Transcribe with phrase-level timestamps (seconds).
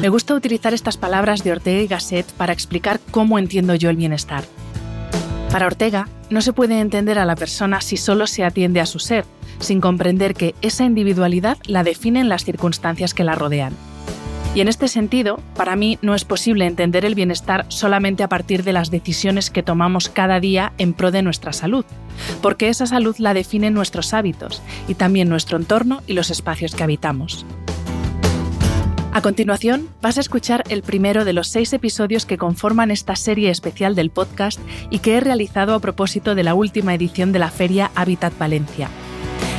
[0.00, 3.96] Me gusta utilizar estas palabras de Ortega y Gasset para explicar cómo entiendo yo el
[3.96, 4.44] bienestar.
[5.50, 8.98] Para Ortega, no se puede entender a la persona si solo se atiende a su
[8.98, 9.24] ser,
[9.58, 13.72] sin comprender que esa individualidad la definen las circunstancias que la rodean.
[14.54, 18.64] Y en este sentido, para mí no es posible entender el bienestar solamente a partir
[18.64, 21.84] de las decisiones que tomamos cada día en pro de nuestra salud,
[22.42, 26.84] porque esa salud la definen nuestros hábitos y también nuestro entorno y los espacios que
[26.84, 27.46] habitamos.
[29.16, 33.48] A continuación, vas a escuchar el primero de los seis episodios que conforman esta serie
[33.48, 34.60] especial del podcast
[34.90, 38.90] y que he realizado a propósito de la última edición de la Feria Habitat Valencia.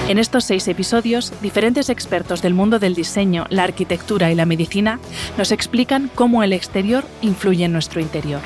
[0.09, 4.99] En estos seis episodios, diferentes expertos del mundo del diseño, la arquitectura y la medicina
[5.39, 8.41] nos explican cómo el exterior influye en nuestro interior.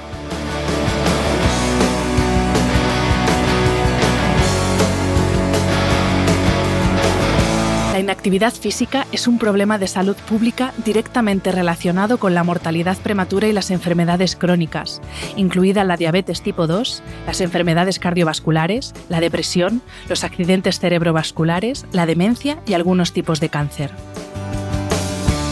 [8.12, 13.54] Inactividad física es un problema de salud pública directamente relacionado con la mortalidad prematura y
[13.54, 15.00] las enfermedades crónicas,
[15.38, 22.58] incluida la diabetes tipo 2, las enfermedades cardiovasculares, la depresión, los accidentes cerebrovasculares, la demencia
[22.66, 23.92] y algunos tipos de cáncer.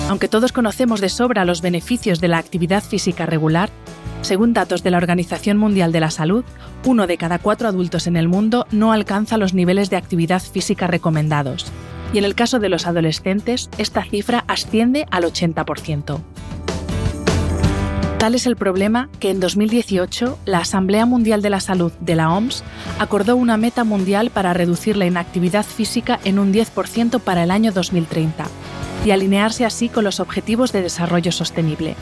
[0.09, 3.69] Aunque todos conocemos de sobra los beneficios de la actividad física regular,
[4.21, 6.43] según datos de la Organización Mundial de la Salud,
[6.83, 10.87] uno de cada cuatro adultos en el mundo no alcanza los niveles de actividad física
[10.87, 11.71] recomendados,
[12.13, 16.19] y en el caso de los adolescentes esta cifra asciende al 80%.
[18.19, 22.33] Tal es el problema que en 2018 la Asamblea Mundial de la Salud de la
[22.33, 22.63] OMS
[22.99, 27.71] acordó una meta mundial para reducir la inactividad física en un 10% para el año
[27.71, 28.45] 2030
[29.05, 31.95] y alinearse así con los Objetivos de Desarrollo Sostenible.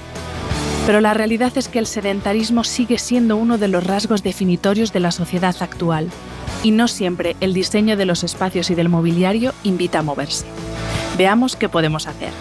[0.88, 5.02] Pero la realidad es que el sedentarismo sigue siendo uno de los rasgos definitorios de
[5.02, 6.10] la sociedad actual
[6.64, 10.46] y no siempre el diseño de los espacios y del mobiliario invita a moverse.
[11.18, 12.32] Veamos qué podemos hacer.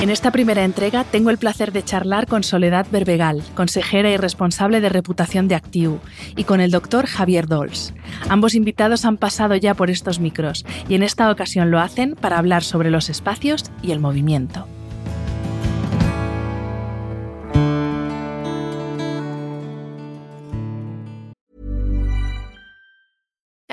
[0.00, 4.80] En esta primera entrega tengo el placer de charlar con Soledad Berbegal, consejera y responsable
[4.80, 6.00] de reputación de Actiu,
[6.36, 7.92] y con el doctor Javier Dols.
[8.30, 12.38] Ambos invitados han pasado ya por estos micros y en esta ocasión lo hacen para
[12.38, 14.66] hablar sobre los espacios y el movimiento.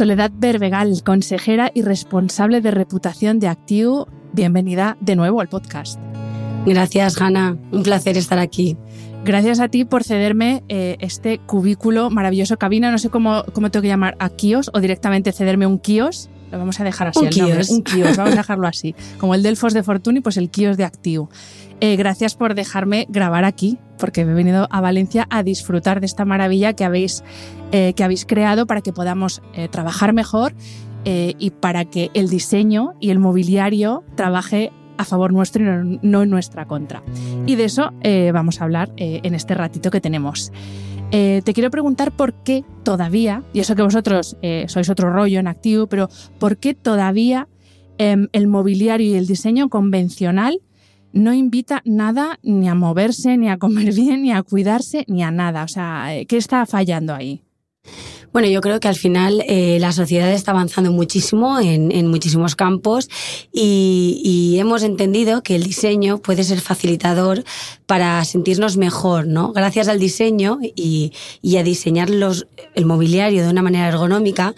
[0.00, 6.00] Soledad Berbegal, consejera y responsable de reputación de Actiu, bienvenida de nuevo al podcast.
[6.64, 7.58] Gracias, Hanna.
[7.70, 8.78] Un placer estar aquí.
[9.26, 13.82] Gracias a ti por cederme eh, este cubículo maravilloso, cabina, no sé cómo, cómo tengo
[13.82, 16.30] que llamar, a kios o directamente cederme un kios.
[16.50, 17.20] Lo vamos a dejar así.
[17.20, 17.68] Un el nombre, kios.
[17.68, 18.94] Un kios, vamos a dejarlo así.
[19.18, 21.28] Como el Delfos de Fortuny, pues el kios de Actiu.
[21.80, 26.06] Eh, gracias por dejarme grabar aquí, porque me he venido a Valencia a disfrutar de
[26.06, 27.24] esta maravilla que habéis,
[27.72, 30.54] eh, que habéis creado para que podamos eh, trabajar mejor
[31.02, 36.28] y para que el diseño y el mobiliario trabaje a favor nuestro y no, en
[36.28, 37.02] nuestra contra.
[37.46, 37.90] Y de eso
[38.34, 40.52] vamos a hablar en este ratito que tenemos.
[41.10, 45.86] Te quiero preguntar por qué todavía, y eso que vosotros sois otro rollo en activo,
[45.86, 47.48] pero ¿por qué todavía
[47.96, 50.60] em, el mobiliario y el diseño convencional
[51.12, 55.30] no invita nada ni a moverse, ni a comer bien, ni a cuidarse, ni a
[55.30, 55.64] nada?
[55.64, 57.42] O sea, eh, ¿qué está fallando ahí?
[58.32, 62.54] Bueno, yo creo que al final eh, la sociedad está avanzando muchísimo en, en muchísimos
[62.54, 63.08] campos
[63.52, 67.42] y, y hemos entendido que el diseño puede ser facilitador
[67.86, 69.52] para sentirnos mejor, ¿no?
[69.52, 71.12] Gracias al diseño y,
[71.42, 72.46] y a diseñar los,
[72.76, 74.54] el mobiliario de una manera ergonómica,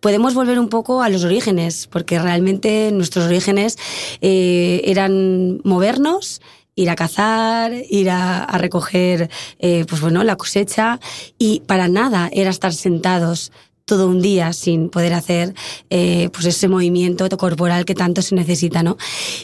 [0.00, 3.78] podemos volver un poco a los orígenes, porque realmente nuestros orígenes
[4.20, 6.42] eh, eran movernos,
[6.74, 11.00] ir a cazar, ir a, recoger eh, pues bueno, la cosecha.
[11.38, 13.52] Y para nada era estar sentados
[13.84, 15.54] todo un día sin poder hacer
[15.90, 18.96] eh, pues ese movimiento corporal que tanto se necesita, ¿no?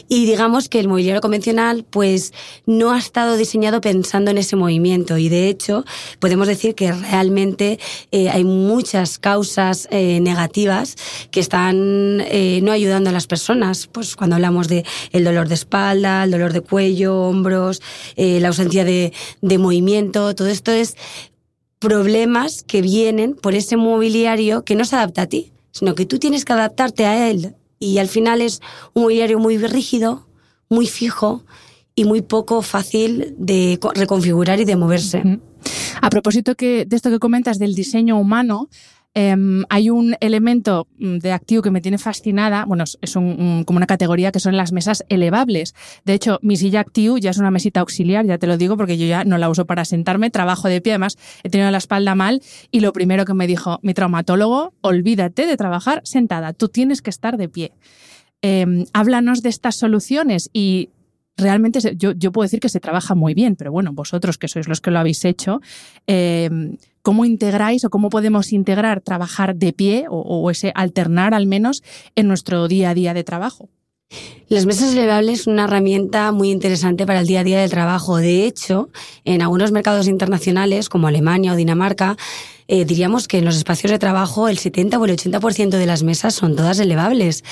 [0.07, 2.33] Y digamos que el mobiliario convencional pues
[2.65, 5.85] no ha estado diseñado pensando en ese movimiento y de hecho
[6.17, 7.79] podemos decir que realmente
[8.11, 10.95] eh, hay muchas causas eh, negativas
[11.29, 16.23] que están no ayudando a las personas, pues cuando hablamos de el dolor de espalda,
[16.23, 17.81] el dolor de cuello, hombros,
[18.15, 20.95] la ausencia de, de movimiento, todo esto es
[21.81, 26.19] problemas que vienen por ese mobiliario que no se adapta a ti, sino que tú
[26.19, 27.55] tienes que adaptarte a él.
[27.79, 28.61] Y al final es
[28.93, 30.27] un mobiliario muy rígido,
[30.69, 31.43] muy fijo
[31.95, 35.39] y muy poco fácil de reconfigurar y de moverse.
[36.01, 38.69] A propósito que, de esto que comentas del diseño humano,
[39.13, 43.85] Em, hay un elemento mm, de activo que me tiene fascinada, bueno, es como una
[43.85, 45.75] categoría que son las mesas elevables.
[46.05, 48.97] De hecho, mi silla activo ya es una mesita auxiliar, ya te lo digo, porque
[48.97, 52.15] yo ya no la uso para sentarme, trabajo de pie, además he tenido la espalda
[52.15, 52.41] mal
[52.71, 57.09] y lo primero que me dijo mi traumatólogo, olvídate de trabajar sentada, tú tienes que
[57.09, 57.73] estar de pie.
[58.41, 60.89] Em, háblanos de estas soluciones y
[61.37, 64.67] realmente yo, yo, puedo decir que se trabaja muy bien, pero bueno, vosotros que sois
[64.67, 65.61] los que lo habéis hecho,
[66.07, 71.83] em, ¿cómo integráis o cómo podemos integrar trabajar de pie o, ese alternar al menos
[72.15, 73.69] en nuestro día a día de trabajo?
[74.49, 78.17] Las mesas elevables son una herramienta muy interesante para el día a día del trabajo.
[78.17, 78.89] De hecho,
[79.23, 82.17] en algunos mercados internacionales como Alemania o Dinamarca,
[82.71, 86.03] eh, diríamos que en los espacios de trabajo el 70 o el 80% de las
[86.03, 87.43] mesas son todas elevables.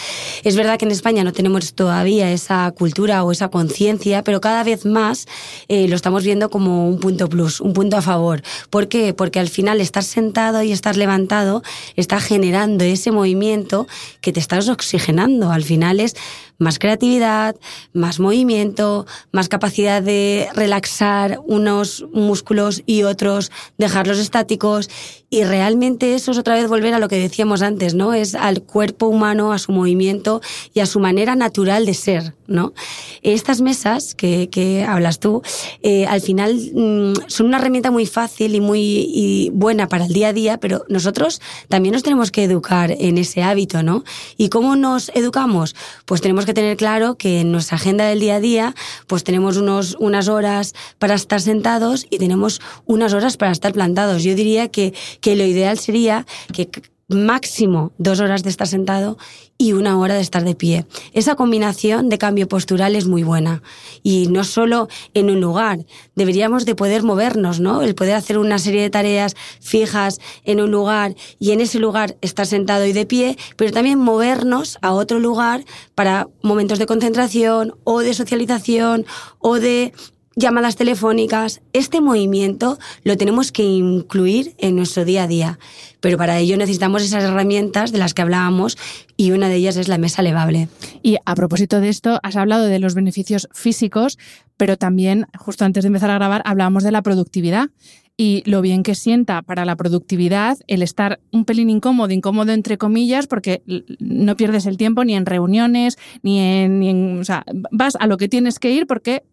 [0.46, 4.64] Es verdad que en España no tenemos todavía esa cultura o esa conciencia, pero cada
[4.64, 5.28] vez más
[5.68, 8.44] eh, lo estamos viendo como un punto plus, un punto a favor.
[8.70, 9.14] ¿Por qué?
[9.14, 11.64] Porque al final estar sentado y estar levantado
[11.98, 13.90] está generando ese movimiento
[14.22, 15.52] que te estás oxigenando.
[15.52, 16.16] Al final es
[16.60, 17.56] más creatividad,
[17.94, 24.90] más movimiento, más capacidad de relaxar unos músculos y otros, dejarlos estáticos
[25.30, 28.14] y realmente eso es otra vez volver a lo que decíamos antes, ¿no?
[28.14, 30.42] Es al cuerpo humano, a su movimiento
[30.74, 32.74] y a su manera natural de ser, ¿no?
[33.22, 35.42] Estas mesas que, que hablas tú,
[35.84, 40.30] eh, al final mm, son una herramienta muy fácil y muy buena para el día
[40.30, 44.04] a día, pero nosotros también nos tenemos que educar en ese hábito, ¿no?
[44.38, 45.76] ¿Y cómo nos educamos?
[46.06, 49.58] Pues tenemos que tener claro que en nuestra agenda del día a día, pues tenemos
[49.58, 54.24] unos, unas horas para estar sentados y tenemos unas horas para estar plantados.
[54.24, 56.70] Yo diría que que lo ideal sería que
[57.10, 59.18] máximo dos horas de estar sentado
[59.58, 60.86] y una hora de estar de pie.
[61.12, 63.62] Esa combinación de cambio postural es muy buena.
[64.04, 65.80] Y no solo en un lugar,
[66.16, 67.82] deberíamos de poder movernos, ¿no?
[67.82, 72.16] El poder hacer una serie de tareas fijas en un lugar y en ese lugar
[72.22, 75.66] estar sentado y de pie, pero también movernos a otro lugar
[75.96, 79.06] para momentos de concentración o de socialización
[79.40, 79.94] o de
[80.40, 85.60] llamadas telefónicas, este movimiento lo tenemos que incluir en nuestro día a día.
[86.00, 88.78] Pero para ello necesitamos esas herramientas de las que hablábamos
[89.18, 90.70] y una de ellas es la mesa elevable.
[91.04, 94.18] Y a propósito de esto, has hablado de los beneficios físicos,
[94.56, 97.70] pero también, justo antes de empezar a grabar, hablábamos de la productividad
[98.16, 102.78] y lo bien que sienta para la productividad el estar un pelín incómodo, incómodo entre
[102.78, 103.62] comillas, porque
[104.00, 108.08] no pierdes el tiempo ni en reuniones, ni en, ni en, O sea, vas a
[108.08, 109.24] lo que tienes que ir porque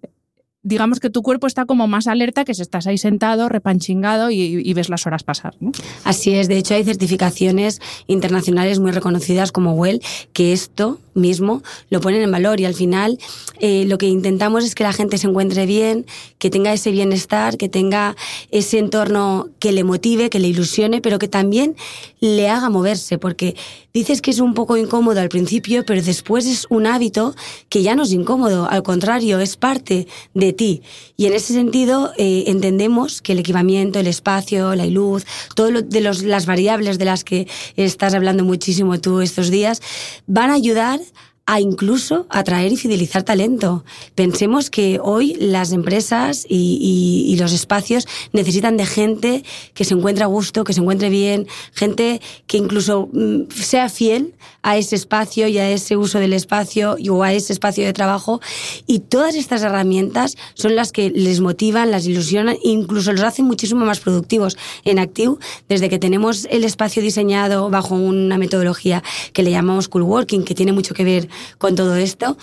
[0.67, 4.75] digamos que tu cuerpo está como más alerta que si estás ahí sentado, repanchingado y,
[4.75, 5.55] ves las horas pasar.
[6.03, 12.01] Así es, de hecho hay certificaciones internacionales muy reconocidas como WELL que esto mismo lo
[12.01, 13.19] ponen en valor y al final
[13.61, 16.05] eh, lo que intentamos es que la gente se encuentre bien,
[16.39, 18.17] que tenga ese bienestar, que tenga
[18.51, 21.77] ese entorno que le motive, que le ilusione, pero que también
[22.21, 23.57] le haga moverse, porque
[23.95, 27.35] dices que es un poco incómodo al principio, pero después es un hábito
[27.69, 30.83] que ya no es incómodo, al contrario, es parte de ti.
[31.17, 35.83] Y en ese sentido eh, entendemos que el equipamiento, el espacio, la luz, todo lo
[35.83, 37.47] de las variables de las que
[37.77, 39.81] estás hablando muchísimo tú estos días,
[40.27, 41.01] van a ayudar
[41.47, 43.85] a incluso atraer y fidelizar talento.
[44.17, 50.27] Pensemos que hoy las empresas y, los espacios necesitan de gente que se encuentre a
[50.27, 55.59] gusto, que se encuentre bien, gente que incluso mm, sea fiel a ese espacio y
[55.59, 58.41] a ese uso del espacio o a ese espacio de trabajo.
[58.87, 63.85] Y todas estas herramientas son las que les motivan, las ilusionan, incluso los hacen muchísimo
[63.85, 64.57] más productivos.
[64.85, 65.37] En Active,
[65.69, 70.55] desde que tenemos el espacio diseñado bajo una metodología que le llamamos Cool Working, que
[70.55, 72.37] tiene mucho que ver con todo esto,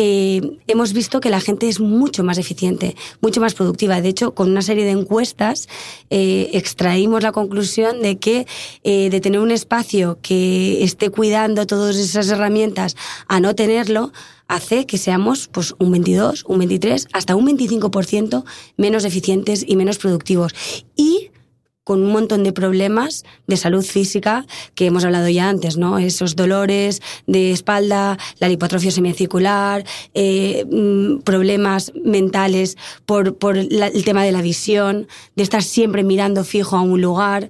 [0.00, 4.00] eh, hemos visto que la gente es mucho más eficiente, mucho más productiva.
[4.00, 5.68] De hecho, con una serie de encuestas
[6.08, 8.46] eh, extraímos la conclusión de que
[8.84, 12.94] eh, de tener un espacio que esté cuidando todas esas herramientas
[13.26, 14.12] a no tenerlo,
[14.46, 18.44] hace que seamos pues, un 22, un 23, hasta un 25%
[18.76, 20.54] menos eficientes y menos productivos.
[20.94, 21.32] Y
[21.88, 25.98] con un montón de problemas de salud física que hemos hablado ya antes, ¿no?
[25.98, 32.76] Esos dolores de espalda, la lipotrofia semicircular, eh, mm, problemas mentales
[33.06, 37.48] por, por el tema de la visión, de estar siempre mirando fijo a un lugar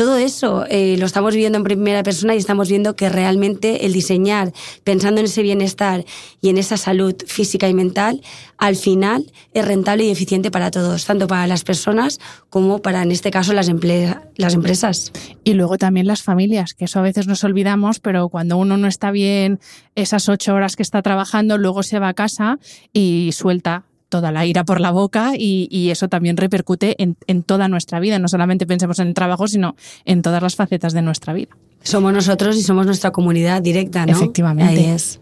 [0.00, 3.92] todo eso eh, lo estamos viendo en primera persona y estamos viendo que realmente el
[3.92, 4.50] diseñar
[4.82, 6.06] pensando en ese bienestar
[6.40, 8.22] y en esa salud física y mental,
[8.56, 13.12] al final es rentable y eficiente para todos, tanto para las personas como para, en
[13.12, 15.12] este caso, las empresas.
[15.44, 18.88] Y luego también las familias, que eso a veces nos olvidamos, pero cuando uno no
[18.88, 19.60] está bien
[19.96, 22.58] esas ocho horas que está trabajando, luego se va a casa
[22.94, 28.00] y suelta toda la ira por la boca y, eso también repercute en, toda nuestra
[28.00, 28.18] vida.
[28.18, 31.56] No solamente pensemos en el trabajo, sino en todas las facetas de nuestra vida.
[31.82, 34.12] Somos nosotros y somos nuestra comunidad directa, ¿no?
[34.12, 34.92] Efectivamente.
[34.92, 35.20] es.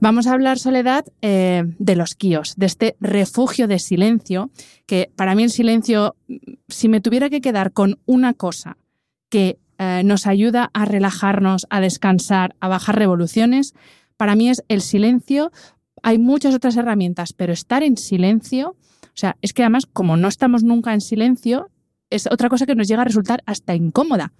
[0.00, 4.50] Vamos a hablar, Soledad, eh, de los kios, de este refugio de silencio,
[4.84, 6.14] que para mí el silencio,
[6.68, 8.76] si me tuviera que quedar con una cosa
[9.30, 13.74] que eh, nos ayuda a relajarnos, a descansar, a bajar revoluciones,
[14.16, 15.50] para mí es el silencio
[16.04, 20.28] hay muchas otras herramientas, pero estar en silencio, o sea, es que además como no
[20.28, 21.70] estamos nunca en silencio,
[22.10, 24.34] es otra cosa que nos llega a resultar hasta incómoda.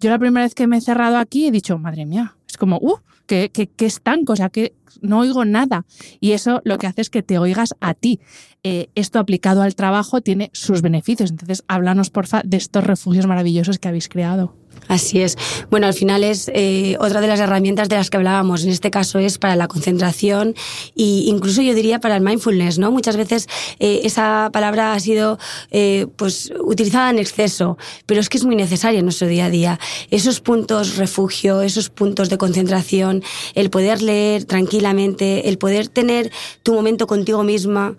[0.00, 2.78] Yo la primera vez que me he cerrado aquí he dicho, madre mía, es como,
[2.78, 2.96] uh,
[3.26, 5.86] qué, qué, qué estanco, o sea, que no oigo nada.
[6.18, 8.20] Y eso lo que hace es que te oigas a ti.
[8.64, 11.30] Eh, esto aplicado al trabajo tiene sus beneficios.
[11.30, 14.56] Entonces, háblanos, porfa, de estos refugios maravillosos que habéis creado.
[14.88, 15.36] Así es.
[15.68, 18.64] Bueno, al final es eh, otra de las herramientas de las que hablábamos.
[18.64, 20.54] En este caso es para la concentración
[20.96, 22.92] e incluso yo diría para el mindfulness, ¿no?
[22.92, 23.48] Muchas veces
[23.80, 25.38] eh, esa palabra ha sido
[25.70, 29.50] eh, pues utilizada en exceso, pero es que es muy necesaria en nuestro día a
[29.50, 29.80] día.
[30.10, 33.22] Esos puntos refugio, esos puntos de concentración,
[33.54, 36.30] el poder leer tranquilamente, el poder tener
[36.62, 37.96] tu momento contigo misma,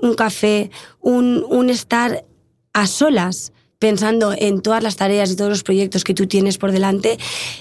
[0.00, 2.24] un café, un, un estar
[2.72, 6.72] a solas pensando en todas las tareas y todos los proyectos que tú tienes por
[6.72, 7.18] delante,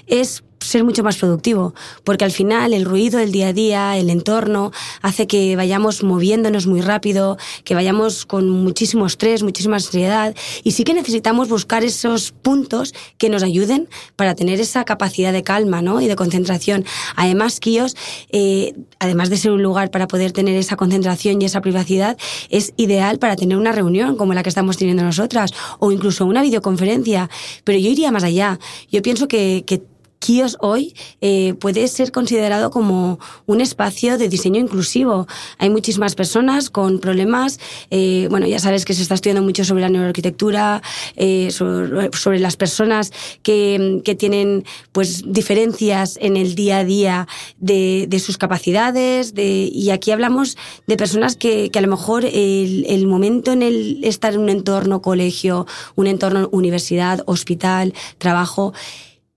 [0.08, 4.10] es ser mucho más productivo, porque al final el ruido del día a día, el
[4.10, 10.72] entorno, hace que vayamos moviéndonos muy rápido, que vayamos con muchísimo estrés, muchísima ansiedad, y
[10.72, 15.82] sí que necesitamos buscar esos puntos que nos ayuden para tener esa capacidad de calma
[15.82, 16.02] ¿no?
[16.02, 16.86] y de concentración.
[17.16, 17.96] Además, Kios,
[18.32, 22.18] eh, además de ser un lugar para poder tener esa concentración y esa privacidad,
[22.50, 26.42] es ideal para tener una reunión como la que estamos teniendo nosotras, o incluso una
[26.42, 27.30] videoconferencia.
[27.64, 28.60] Pero yo iría más allá.
[28.92, 29.82] Yo pienso que, que
[30.24, 35.28] Kios hoy eh, puede ser considerado como un espacio de diseño inclusivo.
[35.58, 37.60] Hay muchísimas personas con problemas,
[37.92, 40.82] eh, bueno, ya sabes que se está estudiando mucho sobre la neuroarquitectura,
[41.18, 43.12] eh, sobre, las personas
[43.42, 44.64] que, que, tienen
[44.94, 47.28] pues diferencias en el día a día
[47.58, 52.24] de, de sus capacidades, de, y aquí hablamos de personas que, que a lo mejor
[52.24, 58.74] el, el momento en el estar en un entorno colegio, un entorno universidad, hospital, trabajo,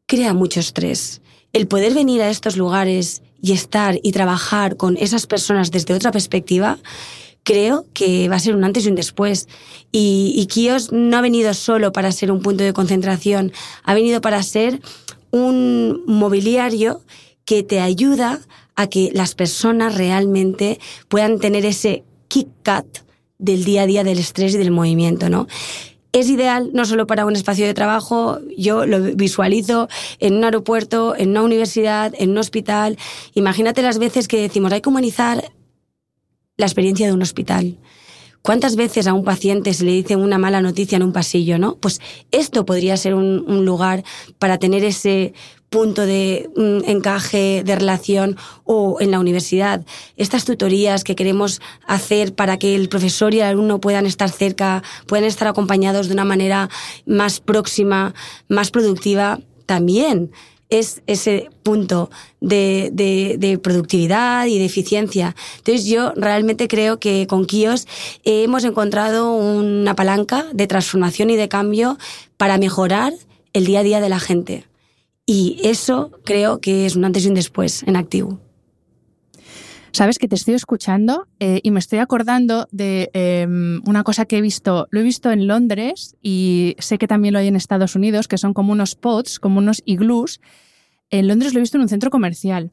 [0.06, 1.20] crea mucho estrés.
[1.52, 6.12] El poder venir a estos lugares y estar y trabajar con esas personas desde otra
[6.12, 6.78] perspectiva,
[7.42, 9.48] creo que va a ser un antes y un después.
[9.92, 13.52] Y, y Kios no ha venido solo para ser un punto de concentración,
[13.84, 14.80] ha venido para ser
[15.30, 17.02] un mobiliario
[17.44, 18.40] que te ayuda
[18.74, 23.04] a que las personas realmente puedan tener ese kick-cut
[23.38, 25.46] del día a día del estrés y del movimiento, ¿no?
[26.16, 29.86] Es ideal no solo para un espacio de trabajo, yo lo visualizo
[30.18, 32.96] en un aeropuerto, en una universidad, en un hospital.
[33.34, 35.44] Imagínate las veces que decimos, hay que humanizar
[36.56, 37.76] la experiencia de un hospital.
[38.40, 41.76] ¿Cuántas veces a un paciente se le dice una mala noticia en un pasillo, no?
[41.76, 44.02] Pues esto podría ser un, un lugar
[44.38, 45.34] para tener ese
[45.70, 49.84] punto de mm, encaje, de relación, o en la universidad.
[50.16, 54.82] Estas tutorías que queremos hacer para que el profesor y el alumno puedan estar cerca,
[55.06, 56.68] puedan estar acompañados de una manera
[57.04, 58.14] más próxima,
[58.48, 60.30] más productiva, también
[60.68, 65.36] es ese punto de, de, productividad y de eficiencia.
[65.58, 67.86] Entonces yo realmente creo que con Kios
[68.24, 71.98] hemos encontrado una palanca de transformación y de cambio
[72.36, 73.12] para mejorar
[73.52, 74.64] el día a día de la gente.
[75.26, 78.40] Y eso creo que es un antes y un después en activo.
[79.90, 84.36] Sabes que te estoy escuchando eh, y me estoy acordando de em, una cosa que
[84.36, 87.96] he visto, lo he visto en Londres y sé que también lo hay en Estados
[87.96, 90.40] Unidos, que son como unos pods, como unos iglús.
[91.08, 92.70] En Londres lo he visto en un centro comercial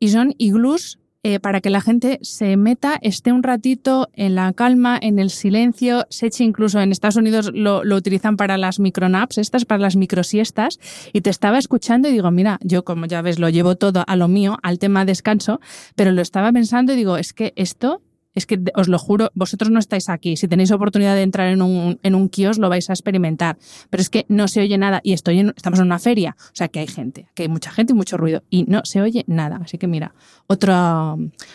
[0.00, 4.52] y son iglús eh, para que la gente se meta, esté un ratito en la
[4.52, 8.78] calma, en el silencio, se eche incluso en Estados Unidos lo, lo utilizan para las
[8.78, 10.78] micronaps, estas para las microsiestas,
[11.14, 14.16] y te estaba escuchando y digo, mira, yo como ya ves lo llevo todo a
[14.16, 15.60] lo mío, al tema descanso,
[15.96, 18.02] pero lo estaba pensando y digo, es que esto
[18.34, 20.36] es que os lo juro, vosotros no estáis aquí.
[20.36, 23.58] Si tenéis oportunidad de entrar en un, en un kios, lo vais a experimentar.
[23.90, 26.36] Pero es que no se oye nada y estoy estamos en una feria.
[26.38, 28.42] O sea, que hay gente, que hay mucha gente y mucho ruido.
[28.50, 29.60] Y no se oye nada.
[29.62, 30.14] Así que mira,
[30.46, 31.14] otra,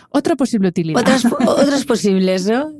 [0.09, 1.01] otra posible utilidad.
[1.01, 2.71] Otras, otras posibles, ¿no?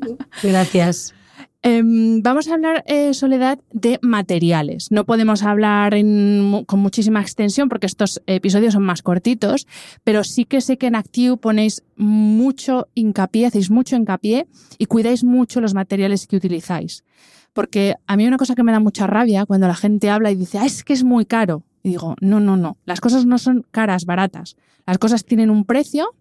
[0.42, 1.14] Gracias.
[1.62, 4.92] Em, vamos a hablar, eh, Soledad, de materiales.
[4.92, 5.94] No podemos hablar
[6.66, 9.68] con muchísima extensión porque estos episodios son más cortitos,
[10.06, 14.48] pero sí que sé que en Active ponéis mucho hincapié, hacéis mucho hincapié
[14.78, 17.04] y cuidáis mucho los materiales que utilizáis.
[17.52, 20.36] Porque a mí una cosa que me da mucha rabia cuando la gente habla y
[20.36, 21.64] dice, ah, es que es muy caro.
[21.84, 24.56] Y digo, no, no, no, las cosas no son caras, baratas.
[24.86, 26.16] Las cosas tienen un precio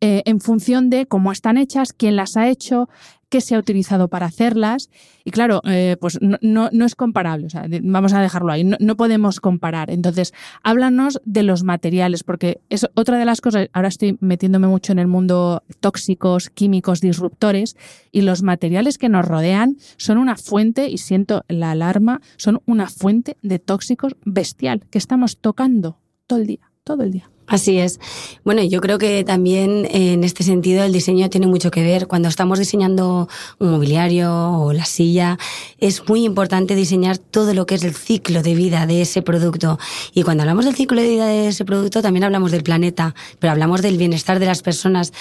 [0.00, 2.88] eh, en función de cómo están hechas, quién las ha hecho,
[3.32, 4.90] qué se ha utilizado para hacerlas.
[5.24, 8.96] Y claro, eh, pues no, no, es comparable, o sea, vamos a dejarlo ahí, no,
[8.96, 9.88] podemos comparar.
[9.90, 14.92] Entonces, háblanos de los materiales, porque es otra de las cosas, ahora estoy metiéndome mucho
[14.92, 17.78] en el mundo tóxicos, químicos, disruptores,
[18.10, 22.88] y los materiales que nos rodean son una fuente, y siento la alarma, son una
[22.88, 25.96] fuente de tóxicos bestial que estamos tocando
[26.26, 27.28] todo el día, todo el día.
[27.46, 28.00] Así es.
[28.44, 32.06] Bueno, yo creo que también en este sentido el diseño tiene mucho que ver.
[32.06, 35.38] Cuando estamos diseñando un mobiliario o la silla,
[35.78, 39.78] es muy importante diseñar todo lo que es el ciclo de vida de ese producto.
[40.14, 43.50] Y cuando hablamos del ciclo de vida de ese producto, también hablamos del planeta, pero
[43.50, 45.12] hablamos del bienestar de las personas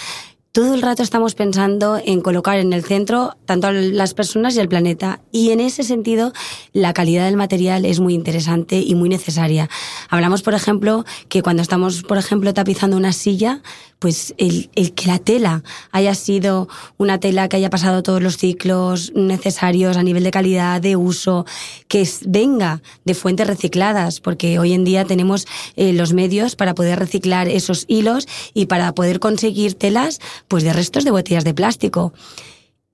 [0.51, 4.59] todo el rato estamos pensando en colocar en el centro tanto a las personas y
[4.59, 5.21] al planeta.
[5.31, 6.33] Y en ese sentido,
[6.73, 9.69] la calidad del material es muy interesante y muy necesaria.
[10.09, 13.61] Hablamos, por ejemplo, que cuando estamos, por ejemplo, tapizando una silla,
[13.99, 16.67] pues el, el, que la tela haya sido
[16.97, 21.45] una tela que haya pasado todos los ciclos necesarios a nivel de calidad, de uso,
[21.87, 26.97] que venga de fuentes recicladas, porque hoy en día tenemos eh, los medios para poder
[26.97, 30.19] reciclar esos hilos y para poder conseguir telas
[30.51, 32.11] pues de restos de botellas de plástico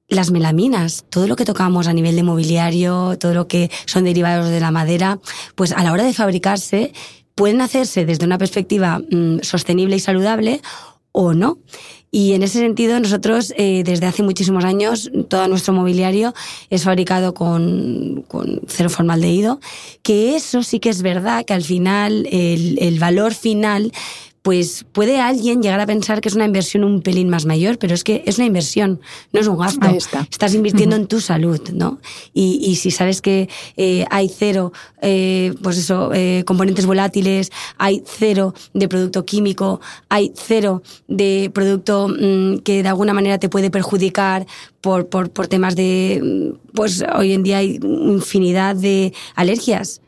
[0.10, 4.50] las melaminas, todo lo que tocamos a nivel de mobiliario, todo lo que son derivados
[4.50, 5.20] de la madera,
[5.56, 6.94] pues a la hora de fabricarse
[7.34, 10.62] pueden hacerse desde una perspectiva mm, sostenible y saludable
[11.12, 11.58] o no.
[12.12, 16.36] Y en ese sentido, nosotros eh, desde hace muchísimos años, todo nuestro mobiliario
[16.70, 18.24] es fabricado con,
[18.68, 19.60] cero formaldehído,
[20.04, 23.92] que eso sí que es verdad, que al final el valor final
[24.48, 27.94] pues puede alguien llegar a pensar que es una inversión un pelín más mayor, pero
[27.94, 29.02] es que es una inversión,
[29.34, 29.86] no es un gasto.
[30.32, 32.00] Estás invirtiendo en tu salud, ¿no?
[32.34, 38.54] Y, si sabes que eh, hay cero, eh, pues eso, eh, componentes volátiles, hay cero
[38.74, 44.48] de producto químico, hay cero de producto mm, que de alguna manera te puede perjudicar
[44.80, 50.00] por, por, por temas de, mm, pues hoy en día hay infinidad de alergias.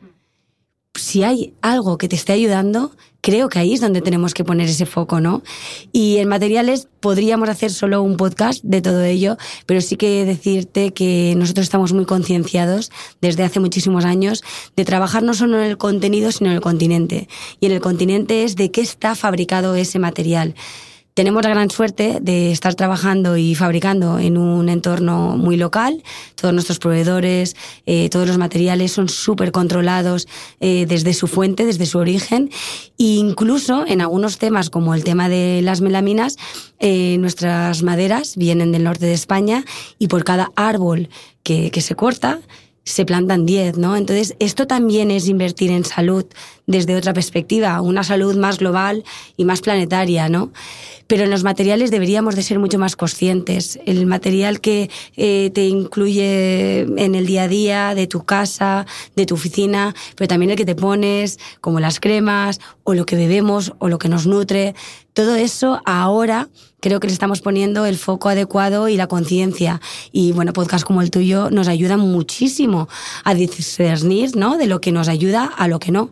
[0.94, 4.68] Si hay algo que te esté ayudando, creo que ahí es donde tenemos que poner
[4.68, 5.42] ese foco, ¿no?
[5.92, 10.92] Y en materiales podríamos hacer solo un podcast de todo ello, pero sí que decirte
[10.92, 14.42] que nosotros estamos muy concienciados desde hace muchísimos años
[14.76, 17.28] de trabajar no solo en el contenido, sino en el continente.
[17.60, 20.54] Y en el continente es de qué está fabricado ese material
[21.20, 26.02] tenemos la gran suerte de estar trabajando y fabricando en un entorno muy local.
[26.34, 30.26] Todos nuestros proveedores, eh, todos los materiales son súper controlados
[30.60, 32.48] eh, desde su fuente, desde su origen.
[32.96, 36.38] E incluso en algunos temas, como el tema de las melaminas,
[36.78, 39.66] eh, nuestras maderas vienen del norte de España
[39.98, 41.10] y por cada árbol
[41.42, 42.40] que, que se corta,
[42.84, 43.96] se plantan 10, ¿no?
[43.96, 46.24] Entonces, esto también es invertir en salud
[46.66, 49.04] desde otra perspectiva, una salud más global
[49.36, 50.52] y más planetaria, ¿no?
[51.06, 53.78] Pero en los materiales deberíamos de ser mucho más conscientes.
[53.84, 59.26] El material que eh, te incluye en el día a día, de tu casa, de
[59.26, 63.72] tu oficina, pero también el que te pones, como las cremas, o lo que bebemos,
[63.78, 64.74] o lo que nos nutre,
[65.12, 66.48] todo eso ahora
[66.80, 69.80] creo que le estamos poniendo el foco adecuado y la conciencia.
[70.12, 72.88] Y bueno, podcasts como el tuyo nos ayudan muchísimo
[73.24, 74.56] a discernir, ¿no?
[74.56, 76.10] De lo que nos ayuda a lo que no.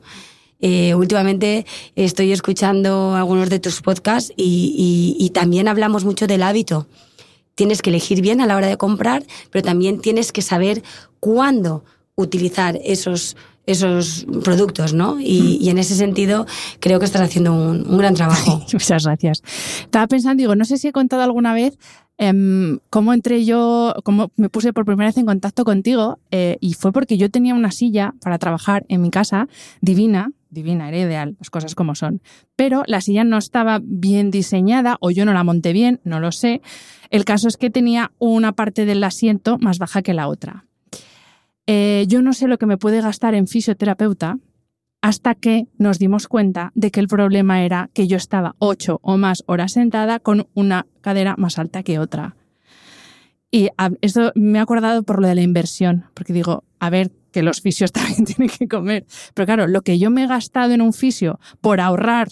[0.60, 6.86] Eh, últimamente estoy escuchando algunos de tus podcasts y, y también hablamos mucho del hábito.
[7.54, 10.82] Tienes que elegir bien a la hora de comprar, pero también tienes que saber
[11.20, 13.36] cuándo utilizar esos
[13.68, 15.20] esos productos, ¿no?
[15.20, 16.46] Y, en ese sentido
[16.80, 18.64] creo que estás haciendo un, gran trabajo.
[18.72, 19.42] Muchas gracias.
[19.80, 21.78] Estaba pensando, digo, no sé si he contado alguna vez
[22.16, 26.72] em, cómo entré yo, cómo me puse por primera vez en contacto contigo eh, y
[26.72, 29.48] fue porque yo tenía una silla para trabajar en mi casa
[29.82, 32.22] divina, divina, era ideal, las cosas como son.
[32.56, 36.32] Pero la silla no estaba bien diseñada o yo no la monté bien, no lo
[36.32, 36.62] sé.
[37.10, 40.67] El caso es que tenía una parte del asiento más baja que la otra.
[41.70, 44.38] Eh, yo no sé lo que me puede gastar en fisioterapeuta
[45.02, 49.18] hasta que nos dimos cuenta de que el problema era que yo estaba ocho o
[49.18, 52.36] más horas sentada con una cadera más alta que otra.
[53.50, 53.68] Y
[54.00, 57.60] esto me ha acordado por lo de la inversión, porque digo, a ver, que los
[57.60, 59.04] fisios también tienen que comer.
[59.34, 62.28] Pero claro, lo que yo me he gastado en un fisio por ahorrar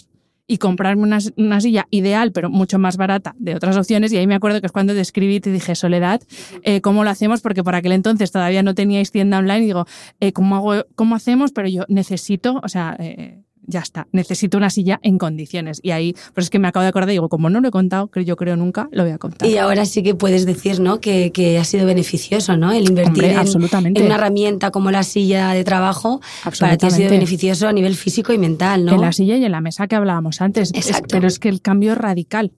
[0.47, 4.13] y comprarme una, silla ideal, pero mucho más barata de otras opciones.
[4.13, 6.21] Y ahí me acuerdo que es cuando te escribí y te dije, Soledad,
[6.63, 7.41] eh, ¿cómo lo hacemos?
[7.41, 9.63] Porque por aquel entonces todavía no teníais tienda online.
[9.63, 9.85] Y digo,
[10.21, 11.51] eh, ¿cómo, hago, ¿cómo hacemos?
[11.51, 15.79] Pero yo necesito, o sea, eh, ya está, necesito una silla en condiciones.
[15.83, 18.07] Y ahí, pues es que me acabo de acordar, digo, como no lo he contado,
[18.07, 19.47] que yo creo nunca, lo voy a contar.
[19.47, 20.99] Y ahora sí que puedes decir, ¿no?
[20.99, 22.71] Que, que ha sido beneficioso, ¿no?
[22.71, 26.21] El invertir en, en, una herramienta como la silla de trabajo
[26.59, 28.93] para ti ha sido beneficioso a nivel físico y mental, ¿no?
[28.93, 30.71] En la silla y en la mesa que hablábamos antes.
[30.73, 31.07] Exacto.
[31.11, 32.53] pero es que el cambio es radical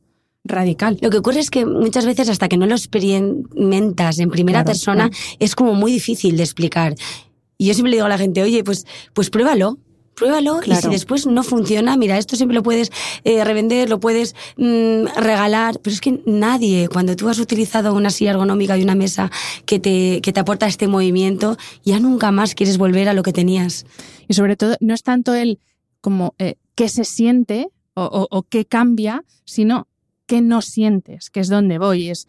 [0.46, 0.98] radical.
[1.02, 5.10] Lo que ocurre es que muchas veces hasta que no lo experimentas en primera persona
[5.38, 6.96] es como muy difícil de explicar.
[7.58, 9.78] Y yo siempre le digo a la gente, oye, pues, pues pruébalo,
[10.20, 12.92] pruébalo y si después no funciona, mira, esto siempre lo puedes
[13.24, 18.10] eh, revender, lo puedes mm, regalar, pero es que nadie, cuando tú has utilizado una
[18.10, 19.32] silla ergonómica y una mesa
[19.66, 23.32] que te, que te aporta este movimiento, ya nunca más quieres volver a lo que
[23.32, 23.86] tenías.
[24.28, 25.60] Y sobre todo, no es tanto el
[26.02, 29.88] como eh, qué se siente o, o qué cambia, sino
[30.26, 32.10] qué no sientes, que es donde voy.
[32.10, 32.28] Es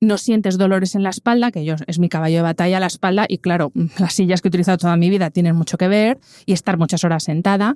[0.00, 3.26] no sientes dolores en la espalda, que yo es mi caballo de batalla la espalda,
[3.28, 6.52] y claro, las sillas que he utilizado toda mi vida tienen mucho que ver, y
[6.52, 7.74] estar muchas horas sentada.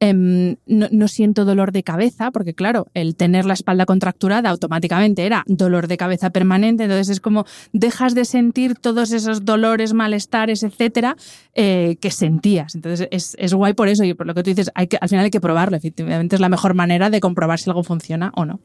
[0.00, 5.42] Em, no, siento dolor de cabeza, porque claro, el tener la espalda contracturada automáticamente era
[5.46, 11.16] dolor de cabeza permanente, entonces es como dejas de sentir todos esos dolores, malestares, etcétera,
[11.54, 12.76] eh, que sentías.
[12.76, 15.08] Entonces es, es, guay por eso, y por lo que tú dices, hay que, al
[15.08, 18.44] final hay que probarlo, efectivamente es la mejor manera de comprobar si algo funciona o
[18.44, 18.60] no.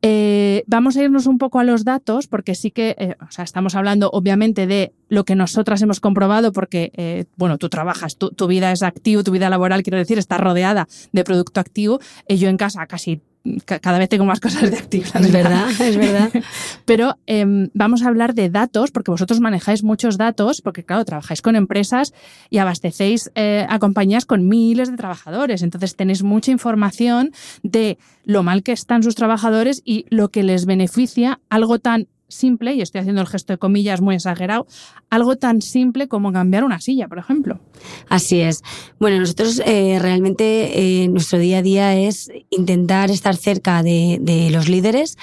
[0.00, 3.44] Eh, vamos a irnos un poco a los datos, porque sí que, eh, o sea,
[3.44, 8.30] estamos hablando obviamente de lo que nosotras hemos comprobado, porque, eh, bueno, tú trabajas, tu,
[8.30, 11.98] tu, vida es activo, tu vida laboral, quiero decir, está rodeada de producto activo.
[12.28, 13.20] yo en casa casi
[13.64, 15.24] cada vez tengo más cosas de actividad.
[15.24, 16.30] Es verdad, es verdad.
[16.84, 21.42] Pero em, vamos a hablar de datos, porque vosotros manejáis muchos datos, porque claro, trabajáis
[21.42, 22.12] con empresas
[22.50, 25.62] y abastecéis eh, a compañías con miles de trabajadores.
[25.62, 30.66] Entonces tenéis mucha información de lo mal que están sus trabajadores y lo que les
[30.66, 34.66] beneficia algo tan simple, y estoy haciendo el gesto de comillas muy exagerado,
[35.10, 37.60] algo tan simple como cambiar una silla, por ejemplo.
[38.08, 38.62] Así es.
[39.00, 44.50] Bueno, nosotros eh, realmente eh, nuestro día a día es intentar estar cerca de, de
[44.50, 45.16] los líderes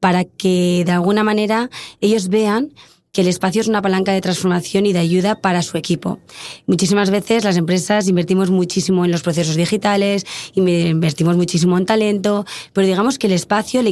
[0.00, 2.72] para que de alguna manera ellos vean
[3.18, 6.20] que el espacio es una palanca de transformación y de ayuda para su equipo.
[6.68, 12.86] Muchísimas veces las empresas invertimos muchísimo en los procesos digitales, invertimos muchísimo en talento, pero
[12.86, 13.88] digamos que el espacio, el,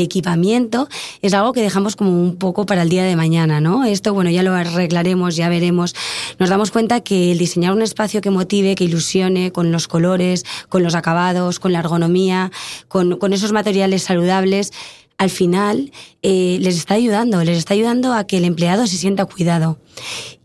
[0.00, 0.88] equipamiento
[1.20, 3.84] es algo que dejamos como un poco para el día de mañana, ¿no?
[3.84, 5.94] Esto, bueno, ya lo arreglaremos, ya veremos.
[6.38, 10.46] Nos damos cuenta que el diseñar un espacio que motive, que ilusione con los colores,
[10.70, 12.50] con los acabados, con la ergonomía,
[12.88, 14.72] con, con esos materiales saludables,
[15.20, 19.26] al final eh, les está ayudando, les está ayudando a que el empleado se sienta
[19.26, 19.78] cuidado.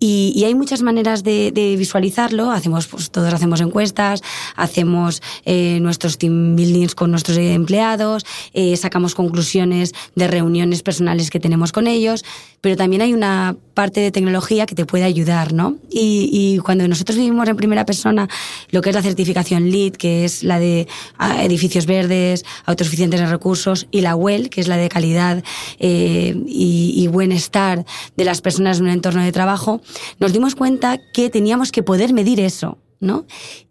[0.01, 2.51] Y, hay muchas maneras de, visualizarlo.
[2.51, 4.21] Hacemos, pues, todos hacemos encuestas,
[4.57, 11.39] hacemos eh, nuestros team buildings con nuestros empleados, eh, sacamos conclusiones de reuniones personales que
[11.39, 12.25] tenemos con ellos,
[12.59, 15.75] pero también hay una parte de tecnología que te puede ayudar, ¿no?
[15.91, 18.27] Y, y cuando nosotros vivimos en primera persona
[18.71, 20.87] lo que es la certificación LEED, que es la de
[21.19, 25.43] ah, edificios verdes, autosuficientes en recursos, y la WELL, que es la de calidad
[25.79, 27.85] eh, y, y bienestar
[28.15, 29.81] de las personas en un entorno de trabajo,
[30.19, 33.25] nos dimos cuenta que teníamos que poder medir eso, ¿no?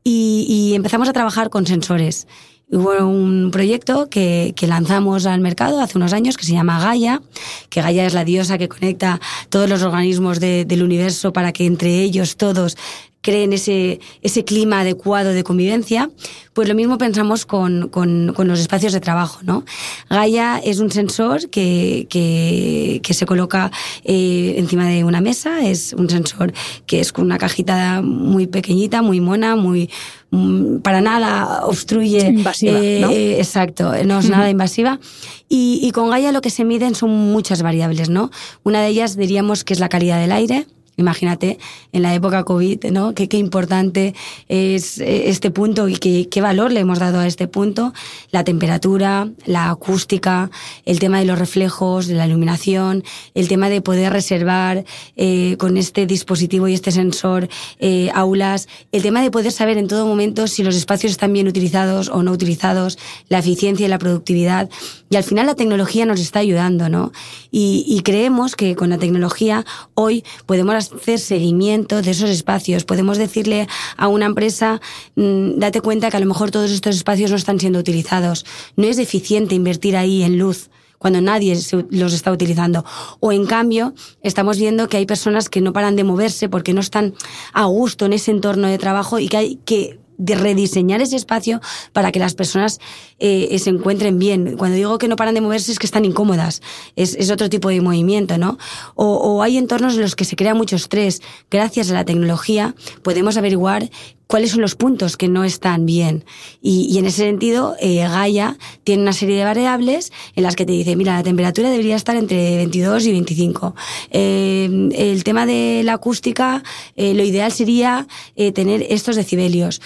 [0.04, 2.28] Y, y empezamos a trabajar con sensores.
[2.74, 7.22] Hubo un proyecto que, que, lanzamos al mercado hace unos años que se llama Gaia,
[7.70, 11.66] que Gaia es la diosa que conecta todos los organismos de, del universo para que
[11.66, 12.76] entre ellos todos
[13.24, 16.10] creen ese, ese clima adecuado de convivencia,
[16.52, 19.40] pues lo mismo pensamos con, con, con los espacios de trabajo.
[19.42, 19.64] ¿no?
[20.10, 23.72] Gaia es un sensor que, que, que se coloca
[24.04, 26.52] eh, encima de una mesa, es un sensor
[26.84, 29.90] que es con una cajita muy pequeñita, muy mona, muy
[30.30, 32.28] mm, para nada obstruye.
[32.28, 33.10] Invasiva, ¿no?
[33.10, 35.00] Eh, exacto, no es nada invasiva.
[35.48, 38.30] Y, y con Gaia lo que se miden son muchas variables, ¿no?
[38.64, 41.58] Una de ellas diríamos que es la calidad del aire, Imagínate
[41.92, 43.14] en la época COVID, ¿no?
[43.14, 44.14] Qué, qué importante
[44.48, 47.92] es eh, este punto y qué, qué, valor le hemos dado a este punto.
[48.30, 50.50] La temperatura, la acústica,
[50.84, 53.02] el tema de los reflejos, de la iluminación,
[53.34, 54.84] el tema de poder reservar
[55.16, 59.88] eh, con este dispositivo y este sensor eh, aulas, el tema de poder saber en
[59.88, 63.98] todo momento si los espacios están bien utilizados o no utilizados, la eficiencia y la
[63.98, 64.70] productividad.
[65.14, 67.12] Y al final la tecnología nos está ayudando, ¿no?
[67.52, 72.84] Y, y creemos que con la tecnología hoy podemos hacer seguimiento de esos espacios.
[72.84, 74.80] Podemos decirle a una empresa,
[75.14, 78.44] mmm, date cuenta que a lo mejor todos estos espacios no están siendo utilizados.
[78.74, 81.56] No es eficiente invertir ahí en luz cuando nadie
[81.90, 82.84] los está utilizando.
[83.20, 86.80] O en cambio, estamos viendo que hay personas que no paran de moverse porque no
[86.80, 87.14] están
[87.52, 91.60] a gusto en ese entorno de trabajo y que hay que de rediseñar ese espacio
[91.92, 92.80] para que las personas
[93.18, 94.56] eh, se encuentren bien.
[94.56, 96.62] Cuando digo que no paran de moverse es que están incómodas.
[96.96, 98.58] Es, es otro tipo de movimiento, ¿no?
[98.94, 101.22] O, o, hay entornos en los que se crea mucho estrés.
[101.50, 103.90] Gracias a la tecnología podemos averiguar
[104.26, 106.24] cuáles son los puntos que no están bien.
[106.62, 110.66] Y, y en ese sentido, eh, Gaia tiene una serie de variables en las que
[110.66, 113.74] te dice, mira, la temperatura debería estar entre 22 y 25.
[114.10, 116.62] Eh, el tema de la acústica,
[116.96, 118.06] eh, lo ideal sería
[118.36, 119.80] eh, tener estos decibelios.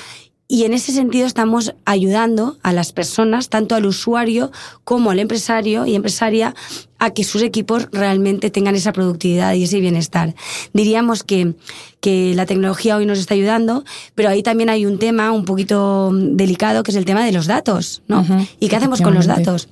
[0.51, 4.51] Y en ese sentido estamos ayudando a las personas, tanto al usuario
[4.83, 6.55] como al empresario y empresaria,
[6.99, 10.35] a que sus equipos realmente tengan esa productividad y ese bienestar.
[10.73, 11.53] Diríamos que,
[12.01, 13.85] que la tecnología hoy nos está ayudando,
[14.15, 17.47] pero ahí también hay un tema un poquito delicado que es el tema de los
[17.47, 18.21] datos, ¿no?
[18.21, 19.69] Uh -huh, ¿Y qué hacemos con los datos?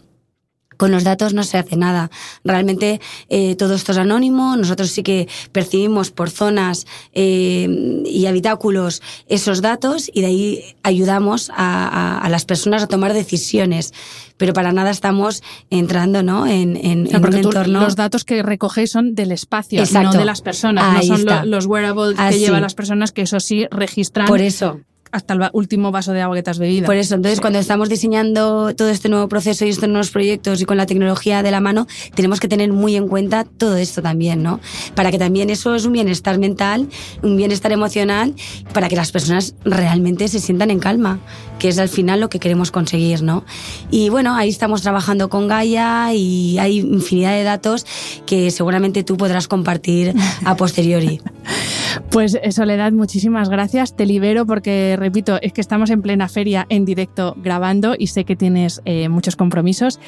[0.76, 2.10] Con los datos no se hace nada.
[2.44, 4.56] Realmente eh, todo esto es anónimo.
[4.56, 11.50] Nosotros sí que percibimos por zonas eh, y habitáculos esos datos y de ahí ayudamos
[11.50, 13.92] a, a, a, las personas a tomar decisiones.
[14.36, 16.46] Pero para nada estamos entrando ¿no?
[16.46, 17.80] en, en, o sea, en un entorno.
[17.80, 20.12] Los datos que recogéis son del espacio, Exacto.
[20.12, 20.98] no de las personas.
[20.98, 22.34] Ahí no son lo, los wearables Así.
[22.38, 24.26] que llevan las personas que eso sí registran.
[24.26, 24.80] Por eso
[25.12, 26.86] hasta el último vaso de agua que te has bebido.
[26.86, 27.40] Por eso, entonces, sí.
[27.40, 31.42] cuando estamos diseñando todo este nuevo proceso y estos nuevos proyectos y con la tecnología
[31.42, 34.60] de la mano, tenemos que tener muy en cuenta todo esto también, ¿no?
[34.94, 36.88] Para que también eso es un bienestar mental,
[37.22, 38.34] un bienestar emocional,
[38.72, 41.20] para que las personas realmente se sientan en calma,
[41.58, 43.44] que es al final lo que queremos conseguir, ¿no?
[43.90, 47.86] Y bueno, ahí estamos trabajando con Gaia y hay infinidad de datos
[48.26, 50.14] que seguramente tú podrás compartir
[50.44, 51.20] a posteriori.
[52.10, 53.94] Pues Soledad, muchísimas gracias.
[53.96, 58.24] Te libero porque, repito, es que estamos en plena feria en directo grabando y sé
[58.24, 60.00] que tienes eh, muchos compromisos.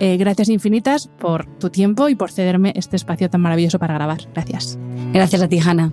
[0.00, 4.20] Eh, gracias infinitas por tu tiempo y por cederme este espacio tan maravilloso para grabar.
[4.34, 4.78] Gracias.
[5.12, 5.92] Gracias a ti, Hanna.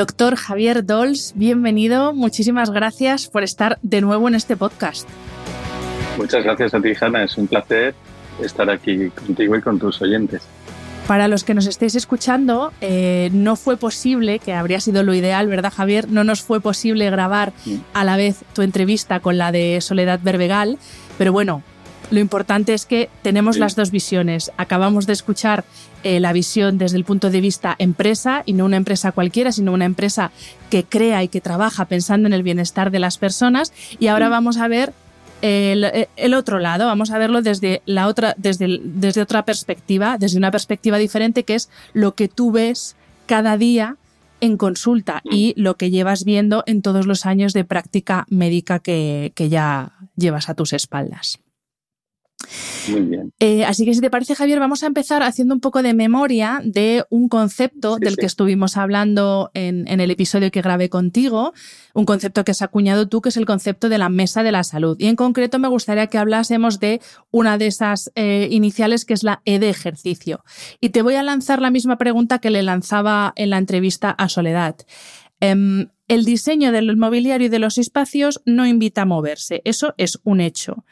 [0.00, 2.14] Doctor Javier Dols, bienvenido.
[2.14, 5.06] Muchísimas gracias por estar de nuevo en este podcast.
[6.16, 7.24] Muchas gracias a ti, Hanna.
[7.24, 7.94] Es un placer
[8.42, 10.40] estar aquí contigo y con tus oyentes.
[11.06, 15.48] Para los que nos estéis escuchando, eh, no fue posible, que habría sido lo ideal,
[15.48, 16.08] ¿verdad, Javier?
[16.08, 17.52] No nos fue posible grabar
[17.92, 20.78] a la vez tu entrevista con la de Soledad Berbegal,
[21.18, 21.62] pero bueno,
[22.10, 23.60] lo importante es que tenemos sí.
[23.60, 24.50] las dos visiones.
[24.56, 25.64] Acabamos de escuchar
[26.02, 29.72] eh, la visión desde el punto de vista empresa, y no una empresa cualquiera, sino
[29.72, 30.32] una empresa
[30.70, 33.72] que crea y que trabaja pensando en el bienestar de las personas.
[33.98, 34.30] Y ahora sí.
[34.30, 34.92] vamos a ver
[35.42, 40.36] el, el, otro lado, vamos a verlo desde, la otra, desde, desde otra perspectiva, desde
[40.36, 42.96] una perspectiva diferente, que es lo que tú ves
[43.26, 43.96] cada día
[44.40, 49.32] en consulta y lo que llevas viendo en todos los años de práctica médica que,
[49.34, 51.38] que ya llevas a tus espaldas.
[52.88, 53.32] Muy bien.
[53.38, 56.60] Eh, así que si te parece, Javier, vamos a empezar haciendo un poco de memoria
[56.64, 58.16] de un concepto sí, del sí.
[58.20, 61.52] que estuvimos hablando en, en, el episodio que grabé contigo,
[61.94, 64.64] un concepto que has acuñado tú, que es el concepto de la mesa de la
[64.64, 64.96] salud.
[64.98, 69.22] Y en concreto me gustaría que hablásemos de una de esas eh, iniciales, que es
[69.22, 70.44] la E de ejercicio.
[70.80, 74.28] Y te voy a lanzar la misma pregunta que le lanzaba en la entrevista a
[74.28, 74.76] Soledad.
[75.40, 80.18] Em, el diseño del mobiliario y de los espacios no invita a moverse, eso es
[80.24, 80.84] un hecho.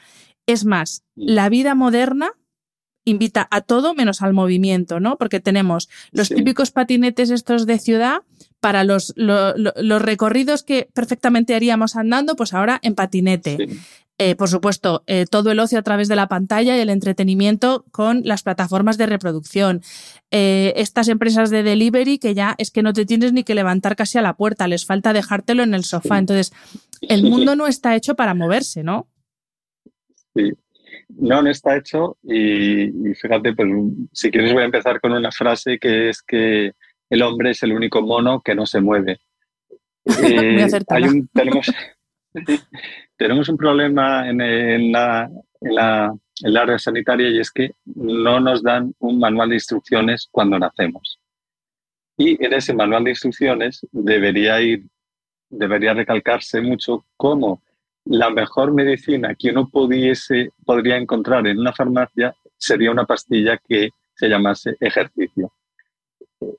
[0.48, 2.32] Es más, la vida moderna
[3.04, 5.18] invita a todo menos al movimiento, ¿no?
[5.18, 8.22] Porque tenemos los típicos patinetes estos de ciudad
[8.58, 13.68] para los, los recorridos que perfectamente haríamos andando, pues ahora en patinete.
[14.16, 17.84] Eh, por supuesto, eh, todo el ocio a través de la pantalla y el entretenimiento
[17.92, 19.82] con las plataformas de reproducción.
[20.30, 23.96] Eh, estas empresas de delivery que ya es que no te tienes ni que levantar
[23.96, 26.16] casi a la puerta, les falta dejártelo en el sofá.
[26.18, 26.52] Entonces,
[27.02, 29.08] el mundo no está hecho para moverse, ¿no?
[30.38, 30.52] Sí,
[31.08, 33.68] no, no está hecho y, fíjate, pues
[34.12, 36.72] si quieres voy a empezar con una frase que es que
[37.10, 39.18] el hombre es el único mono que no se mueve.
[40.88, 41.72] hay un, tenemos,
[43.16, 45.28] tenemos un problema en, la,
[45.60, 51.18] el área sanitaria y es que no nos dan un manual de instrucciones cuando nacemos.
[52.16, 54.84] Y en ese manual de instrucciones debería ir,
[55.48, 57.62] debería recalcarse mucho cómo
[58.08, 63.90] la mejor medicina que uno pudiese, podría encontrar en una farmacia sería una pastilla que
[64.14, 65.52] se llamase ejercicio.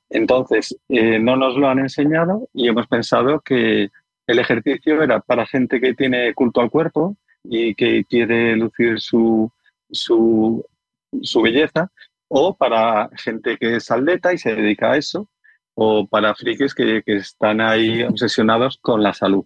[0.10, 3.90] Entonces, eh, no nos lo han enseñado y hemos pensado que
[4.28, 9.52] el ejercicio era para gente que tiene culto al cuerpo y que quiere lucir su,
[9.90, 10.64] su,
[11.42, 11.92] belleza,
[12.28, 15.28] o para gente que es atleta y se dedica a eso,
[15.74, 19.46] o para frikis que, están ahí obsesionados con la salud.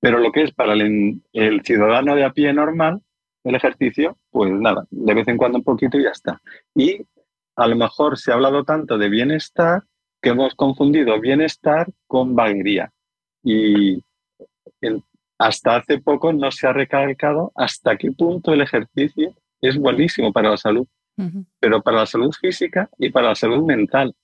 [0.00, 3.02] Pero lo que es para el, el, ciudadano de a pie normal,
[3.44, 6.40] el ejercicio, pues nada, de vez en cuando un poquito y ya está.
[6.74, 7.02] Y
[7.56, 9.82] a lo mejor se ha hablado tanto de bienestar
[10.20, 12.92] que hemos confundido bienestar con vaguería.
[13.42, 14.02] Y,
[15.38, 20.50] hasta hace poco no se ha recalcado hasta qué punto el ejercicio es buenísimo para
[20.50, 20.86] la salud,
[21.58, 24.14] pero para la salud física y para la salud mental.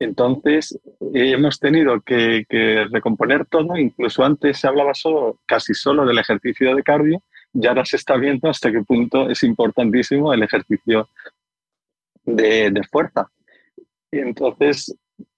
[0.00, 0.78] Entonces,
[1.14, 2.44] eh, hemos tenido que,
[2.90, 7.84] recomponer todo, incluso antes se hablaba solo, casi solo del ejercicio de cardio, y ahora
[7.84, 11.08] se está viendo hasta qué punto es importantísimo el ejercicio
[12.24, 13.30] de, de fuerza.
[14.12, 14.94] Entonces,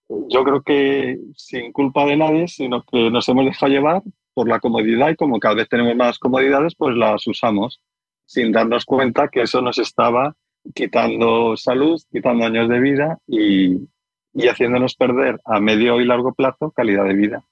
[0.08, 4.02] yo creo que sin culpa de nadie, sino que nos hemos dejado llevar
[4.34, 7.80] por la comodidad y como cada vez tenemos más comodidades, pues las usamos
[8.26, 10.36] sin darnos cuenta que eso nos estaba
[10.74, 13.88] quitando salud, quitando años de vida y,
[14.34, 17.44] haciéndonos perder a medio y largo plazo calidad de vida.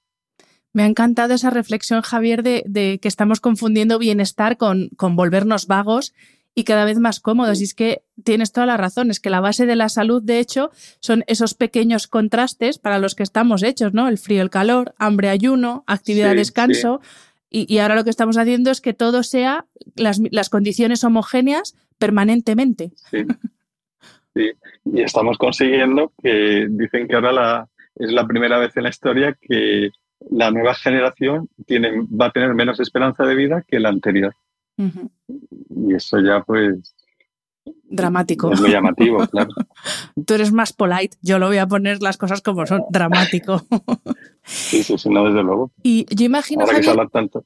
[0.71, 5.65] Me ha encantado esa reflexión, Javier, de, de que estamos confundiendo bienestar con, con volvernos
[5.67, 6.13] vagos
[6.53, 7.61] y cada vez más cómodos.
[7.61, 10.39] Y es que tienes toda la razón, es que la base de la salud, de
[10.39, 14.07] hecho, son esos pequeños contrastes para los que estamos hechos, ¿no?
[14.07, 17.01] El frío, el calor, hambre, ayuno, actividad, descanso.
[17.51, 19.65] Y, ahora lo que estamos haciendo es que todo sea
[19.95, 22.91] las, las condiciones homogéneas permanentemente.
[23.09, 23.25] Sí.
[24.35, 24.51] Sí.
[24.85, 29.37] Y estamos consiguiendo que dicen que ahora la, es la primera vez en la historia
[29.39, 29.89] que
[30.29, 34.33] la nueva generación tiene, va a tener menos esperanza de vida que la anterior.
[34.77, 36.95] Y eso ya pues...
[37.83, 38.51] Dramático.
[38.51, 39.49] Es muy llamativo, claro.
[40.25, 43.61] Tú eres más polite, yo lo voy a poner las cosas como son, dramático.
[44.43, 45.71] sí, sí, sí, no, desde luego.
[45.83, 46.63] Y yo imagino...
[46.63, 47.45] Ahora que se tanto.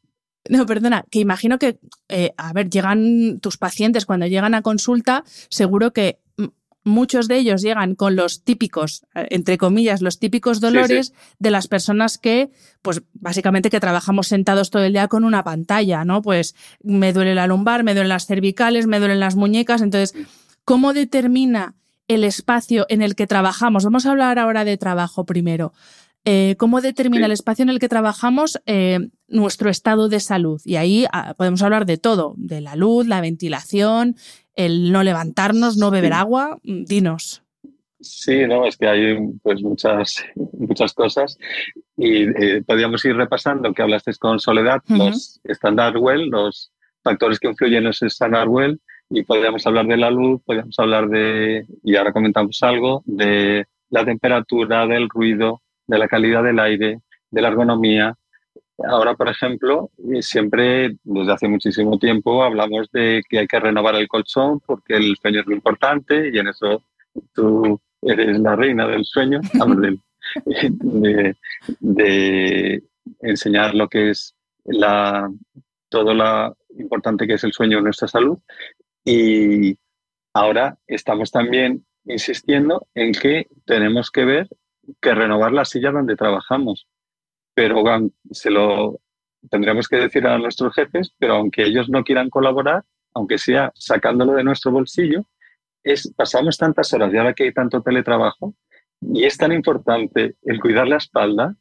[0.49, 5.23] No, perdona, que imagino que, eh, a ver, llegan tus pacientes cuando llegan a consulta,
[5.25, 6.19] seguro que
[6.83, 11.67] muchos de ellos llegan con los típicos, eh, entre comillas, los típicos dolores de las
[11.67, 16.21] personas que, pues básicamente que trabajamos sentados todo el día con una pantalla, ¿no?
[16.21, 19.81] Pues me duele la lumbar, me duelen las cervicales, me duelen las muñecas.
[19.81, 20.13] Entonces,
[20.65, 21.75] ¿cómo determina
[22.07, 23.85] el espacio en el que trabajamos?
[23.85, 25.73] Vamos a hablar ahora de trabajo primero.
[26.25, 30.61] Eh, ¿Cómo determina el espacio en el que trabajamos eh, nuestro estado de salud?
[30.63, 34.15] Y ahí ah, podemos hablar de todo, de la luz, la ventilación,
[34.55, 36.59] el no levantarnos, no beber agua.
[36.63, 37.43] Mm, dinos.
[37.99, 41.37] Sí, no, es que hay pues muchas, muchas cosas
[41.95, 47.47] y eh, podríamos ir repasando que hablaste con Soledad, los Standard Well, los factores que
[47.47, 51.95] influyen en los Standard Well y podríamos hablar de la luz, podríamos hablar de, y
[51.95, 57.49] ahora comentamos algo, de la temperatura, del ruido, de la calidad del aire, de la
[57.49, 58.15] ergonomía,
[58.79, 64.07] Ahora, por ejemplo, siempre desde hace muchísimo tiempo hablamos de que hay que renovar el
[64.07, 66.83] colchón porque el sueño es lo importante y en eso
[67.33, 69.41] tú eres la reina del sueño,
[70.45, 71.35] de,
[71.79, 72.83] de,
[73.21, 75.29] enseñar lo que es la,
[75.89, 78.39] todo lo importante que es el sueño en nuestra salud.
[79.05, 79.77] Y
[80.33, 84.47] ahora estamos también insistiendo en que tenemos que ver
[84.99, 86.87] que renovar la silla donde trabajamos
[87.53, 87.83] pero
[88.31, 88.99] se lo
[89.49, 94.33] tendremos que decir a nuestros jefes, pero aunque ellos no quieran colaborar, aunque sea sacándolo
[94.33, 95.25] de nuestro bolsillo,
[95.83, 98.55] es, pasamos tantas horas y ahora que hay tanto teletrabajo,
[99.01, 101.55] y es tan importante el cuidar la espalda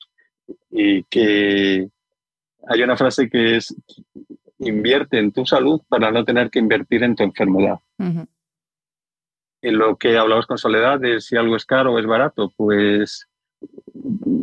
[0.71, 1.89] y que
[2.69, 3.75] hay una frase que es
[4.59, 7.81] invierte en tu salud para no tener que invertir en tu enfermedad.
[7.99, 13.29] En lo que hablamos con Soledad de si algo es caro o es barato, pues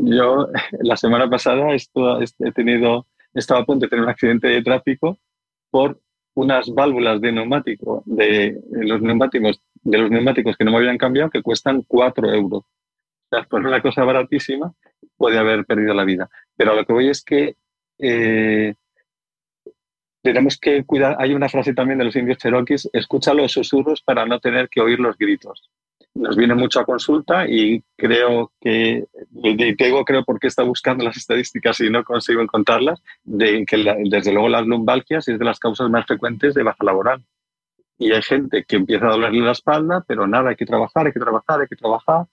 [0.03, 0.47] yo
[0.81, 5.17] la semana pasada he tenido, estaba a punto de tener un accidente de tráfico
[5.69, 5.99] por
[6.35, 11.29] unas válvulas de neumático, de, los neumáticos, de los neumáticos que no me habían cambiado,
[11.29, 12.63] que cuestan 4 euros.
[13.31, 14.73] O por una cosa baratísima,
[15.17, 16.29] puede haber perdido la vida.
[16.55, 17.55] Pero lo que voy es que
[17.99, 18.73] eh,
[20.23, 21.17] tenemos que cuidar.
[21.19, 24.81] Hay una frase también de los indios cherokees: escucha los susurros para no tener que
[24.81, 25.69] oír los gritos.
[26.15, 31.79] Nos viene mucho a consulta y creo que, digo creo porque está buscando las estadísticas
[31.79, 36.05] y no consigo encontrarlas, de que desde luego las lumbalgias es de las causas más
[36.05, 37.23] frecuentes de baja laboral.
[37.97, 41.13] Y hay gente que empieza a dolerle la espalda, pero nada, hay que trabajar, hay
[41.13, 42.25] que trabajar, hay que trabajar.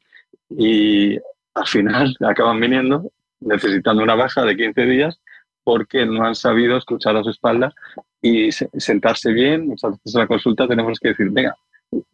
[0.48, 1.16] Y
[1.54, 3.10] al final acaban viniendo
[3.40, 5.20] necesitando una baja de 15 días
[5.64, 7.74] porque no han sabido escuchar a su espalda
[8.22, 9.66] y sentarse bien.
[9.66, 11.56] Muchas veces en la consulta tenemos que decir, venga,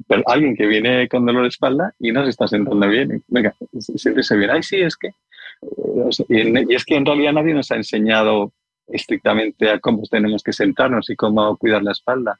[0.06, 3.54] pero alguien que viene con dolor de espalda y no se está sentando bien, venga,
[3.78, 4.50] siéntese bien.
[4.50, 5.08] Ay, sí, es que...
[5.08, 8.52] Eh, y es que en realidad nadie nos ha enseñado
[8.86, 12.38] estrictamente a cómo tenemos que sentarnos y cómo cuidar la espalda.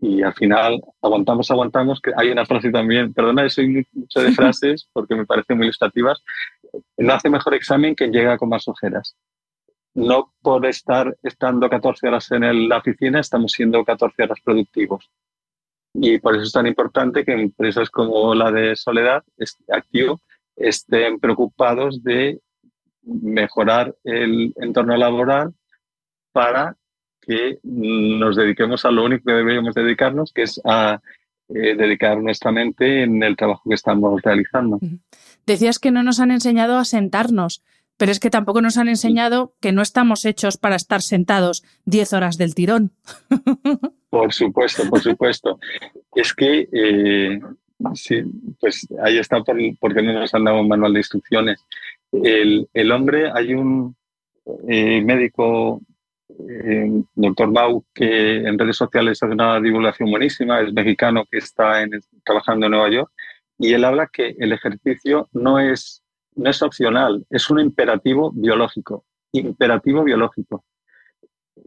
[0.00, 4.88] Y al final aguantamos, aguantamos, que hay una frase también, perdona, soy mucho de frases
[4.92, 6.22] porque me parecen muy ilustrativas,
[6.96, 9.16] no hace mejor examen que llega con más ojeras
[9.98, 15.10] no por estar estando 14 horas en la oficina, estamos siendo 14 horas productivos.
[16.00, 19.24] Y por eso es tan importante que empresas como la de Soledad,
[19.68, 20.20] Activo,
[20.56, 22.40] estén preocupados de
[23.02, 25.54] mejorar el entorno laboral
[26.32, 26.76] para
[27.20, 31.00] que nos dediquemos a lo único que deberíamos dedicarnos, que es a
[31.48, 34.78] eh, dedicar nuestra mente en el trabajo que estamos realizando.
[35.46, 37.62] Decías que no nos han enseñado a sentarnos.
[37.98, 42.12] Pero es que tampoco nos han enseñado que no estamos hechos para estar sentados 10
[42.14, 42.92] horas del tirón.
[44.10, 45.58] Por supuesto, por supuesto.
[46.14, 47.38] Es que, eh,
[47.92, 48.22] sí,
[48.58, 49.42] pues ahí está
[49.78, 51.62] porque no nos han dado un manual de instrucciones.
[52.10, 53.94] El, hombre, hay un
[54.66, 55.82] eh, médico,
[56.48, 61.84] eh, doctor Mau, que en redes sociales hace una divulgación buenísima, es mexicano que está
[62.24, 63.12] trabajando en Nueva York,
[63.58, 66.02] y él habla que el ejercicio no es
[66.38, 69.04] no es opcional, es un imperativo biológico.
[69.32, 70.64] Imperativo biológico.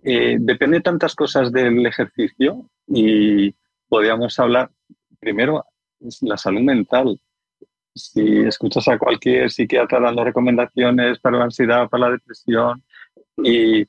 [0.03, 3.53] Eh, depende de tantas cosas del ejercicio y
[3.87, 4.71] podríamos hablar,
[5.19, 5.65] primero,
[6.21, 7.21] la salud mental.
[7.93, 12.81] Si escuchas a cualquier psiquiatra dando recomendaciones para la ansiedad, para la depresión
[13.37, 13.85] y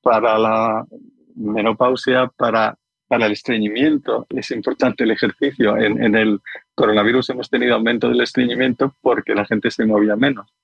[0.00, 0.86] para la
[1.34, 2.76] menopausia, para
[3.10, 4.24] para el estreñimiento.
[4.28, 5.76] Es importante el ejercicio.
[5.76, 6.40] En, el
[6.76, 10.54] coronavirus hemos tenido aumento del estreñimiento porque la gente se movía menos.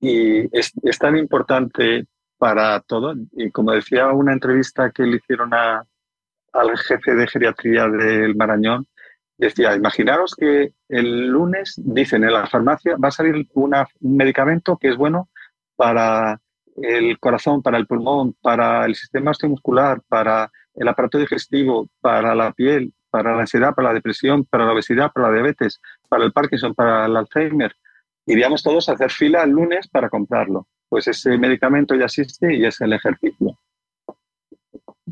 [0.00, 2.04] Y es, tan importante
[2.36, 3.14] para todo.
[3.32, 5.86] Y como decía una entrevista que le hicieron a,
[6.52, 8.86] al jefe de geriatría del Marañón,
[9.38, 14.90] decía, imaginaros que el lunes dicen en la farmacia va a salir un medicamento que
[14.90, 15.30] es bueno
[15.74, 16.38] para
[16.76, 22.52] el corazón, para el pulmón, para el sistema osteomuscular, para el aparato digestivo, para la
[22.52, 26.32] piel, para la ansiedad, para la depresión, para la obesidad, para la diabetes, para el
[26.32, 27.72] Parkinson, para el Alzheimer.
[28.26, 30.66] Iríamos todos a hacer fila el lunes para comprarlo.
[30.88, 33.58] Pues ese medicamento ya existe y es el ejercicio.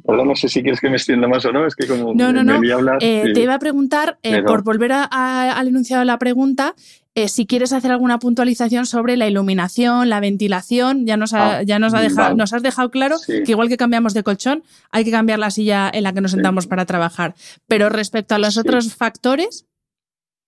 [0.04, 2.32] Perdón, no sé si quieres que me extienda más o no, es que como no,
[2.32, 2.60] no, no.
[3.00, 6.74] Eh, te iba a preguntar, eh, por volver al enunciado de la pregunta,
[7.14, 11.78] eh, si quieres hacer alguna puntualización sobre la iluminación, la ventilación, ya nos, ah, ya
[11.78, 15.10] nos, ha dejado, nos has dejado claro que igual que cambiamos de colchón, hay que
[15.10, 17.34] cambiar la silla en la que nos sentamos para trabajar.
[17.66, 19.66] Pero respecto a los otros factores.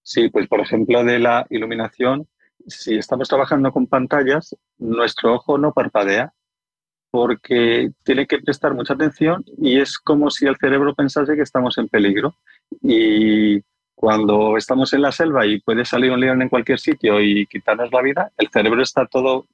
[0.02, 2.26] Sí, pues por ejemplo de la iluminación,
[2.66, 6.32] si estamos trabajando con pantallas, nuestro ojo no parpadea
[7.10, 11.78] porque tiene que prestar mucha atención y es como si el cerebro pensase que estamos
[11.78, 12.34] en peligro.
[12.82, 13.62] Y
[14.04, 17.90] cuando estamos en la selva y puede salir un león en cualquier sitio y quitarnos
[17.90, 19.46] la vida, el cerebro está todo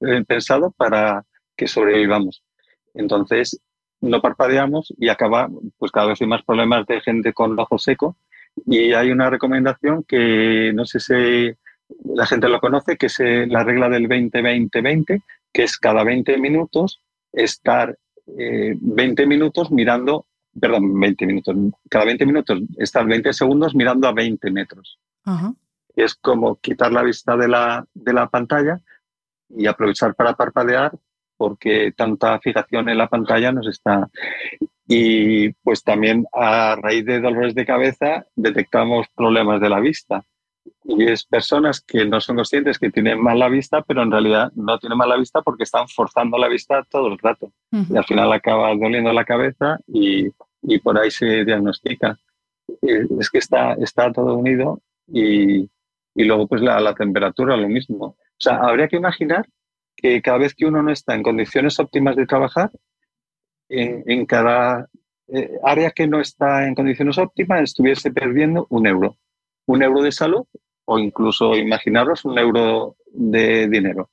[0.00, 1.24] eh, pensado para
[1.56, 2.44] que sobrevivamos.
[2.94, 3.60] Entonces,
[4.00, 7.80] no parpadeamos y acaba, pues cada vez hay más problemas de gente con el ojo
[7.80, 8.16] seco.
[8.64, 11.52] Y hay una recomendación que no sé si
[12.14, 15.20] la gente lo conoce, que es eh, la regla del 20-20-20,
[15.52, 17.00] que es cada 20 minutos
[17.32, 20.26] estar 20 eh, minutos mirando
[20.58, 21.56] perdón, 20 minutos,
[21.88, 24.98] cada 20 minutos estar 20 segundos mirando a 20 metros.
[25.94, 28.80] Es como quitar la vista de la, de la pantalla
[29.48, 30.92] y aprovechar para parpadear
[31.36, 34.10] porque tanta fijación en la pantalla nos está...
[34.92, 40.24] Y pues también a raíz de dolores de cabeza detectamos problemas de la vista.
[40.98, 44.78] Y es personas que no son conscientes que tienen mala vista, pero en realidad no
[44.78, 47.52] tienen mala vista porque están forzando la vista todo el rato.
[47.70, 50.28] Y al final acaba doliendo la cabeza y,
[50.62, 52.18] y por ahí se diagnostica.
[52.82, 55.60] Es que está, está todo unido y,
[56.14, 58.04] y luego pues la, la, temperatura lo mismo.
[58.06, 59.46] O sea, habría que imaginar
[59.96, 62.70] que cada vez que uno no está en condiciones óptimas de trabajar,
[63.68, 64.88] en, en cada
[65.28, 69.16] eh, área que no está en condiciones óptimas estuviese perdiendo un euro.
[69.66, 70.46] Un euro de salud
[70.92, 74.10] o incluso imaginaros un euro de dinero.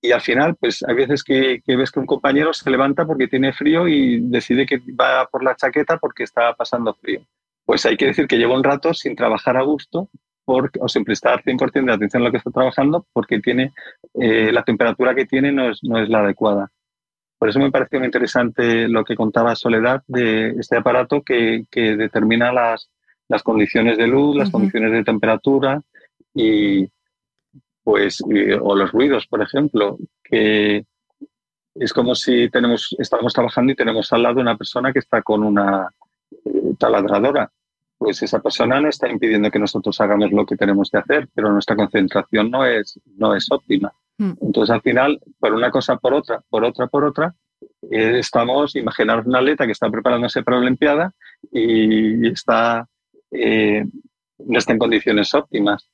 [0.00, 3.52] Y al final, pues hay veces que, ves que un compañero se levanta porque tiene
[3.52, 7.20] frío y decide que va por la chaqueta porque está pasando frío.
[7.64, 10.08] Pues hay que decir que lleva un rato sin trabajar a gusto
[10.44, 13.72] porque, o sin prestar 100% de atención a lo que está trabajando porque tiene,
[14.14, 16.72] eh, la temperatura que tiene no es, no es la adecuada.
[17.38, 21.96] Por eso me pareció muy interesante lo que contaba Soledad de este aparato que, que
[21.96, 22.90] determina las,
[23.28, 25.80] las condiciones de luz, las condiciones de temperatura
[26.34, 26.86] y
[27.82, 30.86] pues o los ruidos, por ejemplo, que
[31.74, 35.42] es como si tenemos estamos trabajando y tenemos al lado una persona que está con
[35.42, 35.88] una
[36.44, 37.50] eh, taladradora.
[37.96, 41.52] Pues esa persona no está impidiendo que nosotros hagamos lo que tenemos que hacer, pero
[41.52, 43.92] nuestra concentración no es, no es óptima.
[44.18, 44.32] Mm.
[44.40, 47.34] Entonces, al final, por una cosa, por otra, por otra, por otra,
[47.90, 51.12] eh, estamos, imaginar una atleta que está preparándose para la Olimpiada
[51.52, 52.86] y está
[53.34, 53.84] eh,
[54.38, 55.90] no está en condiciones óptimas.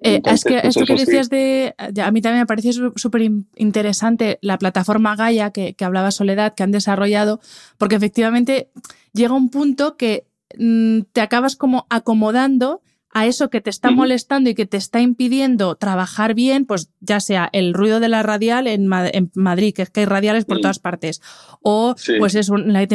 [0.00, 3.22] Eh, es que pues esto que decías de, a mí también me parece súper
[3.54, 7.40] interesante la plataforma Gaia que, que, hablaba Soledad, que han desarrollado,
[7.78, 8.70] porque efectivamente
[9.12, 10.26] llega un punto que
[10.58, 12.82] mm, te acabas como acomodando
[13.12, 17.20] a eso que te está molestando y que te está impidiendo trabajar bien, pues ya
[17.20, 18.86] sea el ruido de la radial en,
[19.34, 21.20] Madrid, que es que hay radiales por todas partes,
[21.60, 22.86] o pues es una,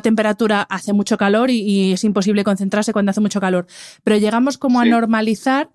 [0.00, 3.66] temperatura, hace mucho calor y, es imposible concentrarse cuando hace mucho calor.
[4.04, 5.70] Pero llegamos como a normalizar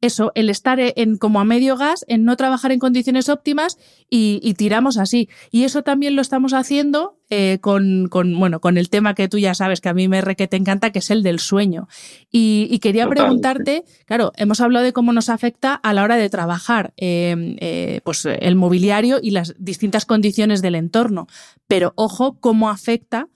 [0.00, 3.78] eso, el estar en como a medio gas, en no trabajar en condiciones óptimas
[4.10, 5.28] y, tiramos así.
[5.50, 9.54] Y eso también lo estamos haciendo eh, con, bueno, con el tema que tú ya
[9.54, 11.88] sabes que a mí me re que te encanta, que es el del sueño.
[12.30, 16.92] Y, quería preguntarte, claro, hemos hablado de cómo nos afecta a la hora de trabajar
[16.96, 21.26] em, eh, pues el mobiliario y las distintas condiciones del entorno.
[21.66, 23.28] Pero ojo, cómo afecta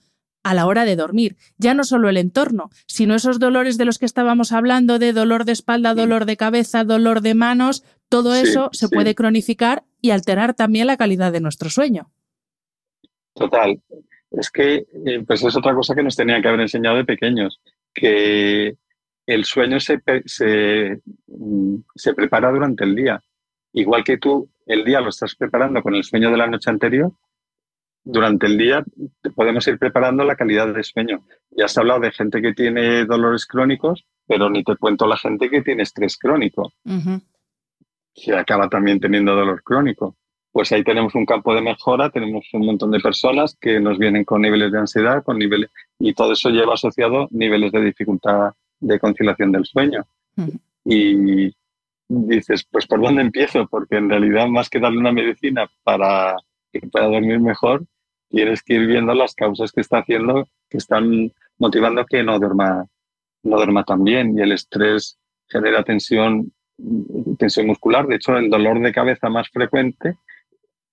[0.43, 1.37] a la hora de dormir.
[1.57, 5.45] Ya no solo el entorno, sino esos dolores de los que estábamos hablando, de dolor
[5.45, 10.53] de espalda, dolor de cabeza, dolor de manos, todo eso se puede cronificar y alterar
[10.53, 12.11] también la calidad de nuestro sueño.
[13.33, 13.81] Total.
[14.31, 17.61] Es que eh, pues es otra cosa que nos tenía que haber enseñado de pequeños,
[17.93, 18.75] que
[19.25, 23.21] el sueño se, se, mm, se prepara durante el día.
[23.73, 27.11] Igual que tú el día lo estás preparando con el sueño de la noche anterior,
[28.03, 28.83] durante el día
[29.35, 31.23] podemos ir preparando la calidad de sueño.
[31.51, 35.17] Ya se ha hablado de gente que tiene dolores crónicos, pero ni te cuento la
[35.17, 36.71] gente que tiene estrés crónico,
[38.13, 40.15] que acaba también teniendo dolor crónico.
[40.51, 44.25] Pues ahí tenemos un campo de mejora, tenemos un montón de personas que nos vienen
[44.25, 48.99] con niveles de ansiedad, con niveles y todo eso lleva asociado niveles de dificultad de
[48.99, 50.05] conciliación del sueño.
[50.83, 51.53] Y
[52.09, 53.67] dices, pues ¿por dónde empiezo?
[53.67, 56.35] Porque en realidad más que darle una medicina para
[56.71, 57.85] que pueda dormir mejor,
[58.31, 62.85] tienes que ir viendo las causas que está haciendo, que están motivando que no duerma,
[63.43, 64.37] no duerma tan bien.
[64.37, 65.17] Y el estrés
[65.47, 66.51] genera tensión,
[67.37, 68.07] tensión muscular.
[68.07, 70.15] De hecho, el dolor de cabeza más frecuente,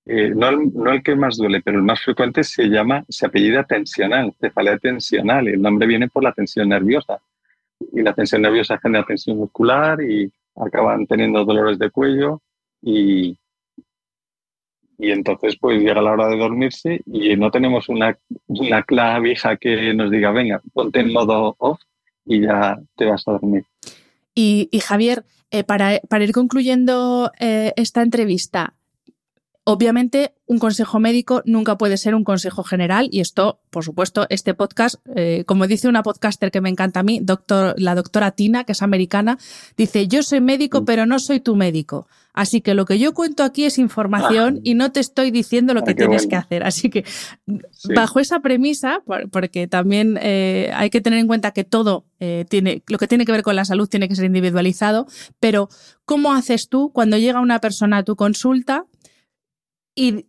[0.06, 0.48] eh, no,
[0.92, 5.48] el, que más duele, pero el más frecuente se llama, se apellida tensional, cefalea tensional.
[5.48, 7.20] Y el nombre viene por la tensión nerviosa.
[7.92, 12.42] Y la tensión nerviosa genera tensión muscular y acaban teniendo dolores de cuello
[12.82, 13.38] y,
[14.98, 18.18] y entonces pues llega la hora de dormirse y no tenemos una,
[18.48, 21.80] una clavija que nos diga, venga, ponte en modo off
[22.26, 23.64] y ya te vas a dormir.
[24.34, 28.74] Y, Javier, eh, para, para, ir concluyendo eh, esta entrevista,
[29.70, 34.54] Obviamente, un consejo médico nunca puede ser un consejo general y esto, por supuesto, este
[34.54, 38.64] podcast, eh, como dice una podcaster que me encanta a mí, doctor, la doctora Tina,
[38.64, 39.36] que es americana,
[39.76, 40.84] dice, yo soy médico, mm.
[40.86, 42.08] pero no soy tu médico.
[42.32, 44.60] Así que lo que yo cuento aquí es información ah.
[44.62, 46.62] y no te estoy diciendo lo que tienes que hacer.
[46.62, 47.04] Así que,
[47.94, 52.82] bajo esa premisa, porque también eh, hay que tener en cuenta que todo eh, tiene,
[52.86, 55.08] lo que tiene que ver con la salud tiene que ser individualizado,
[55.40, 55.68] pero
[56.06, 58.86] ¿cómo haces tú cuando llega una persona a tu consulta?
[59.98, 60.26] Y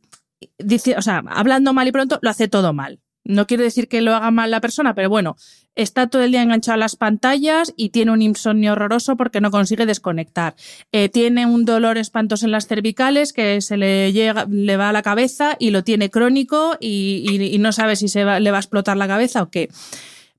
[0.57, 2.99] dice, o sea, hablando mal y pronto, lo hace todo mal.
[3.23, 5.35] No quiero decir que lo haga mal la persona, pero bueno,
[5.75, 9.51] está todo el día enganchado a las pantallas y tiene un insomnio horroroso porque no
[9.51, 10.55] consigue desconectar.
[10.91, 14.93] Eh, tiene un dolor espantoso en las cervicales que se le llega, le va a
[14.93, 18.97] la cabeza y lo tiene crónico y, no sabe si se le va a explotar
[18.97, 19.69] la cabeza o qué.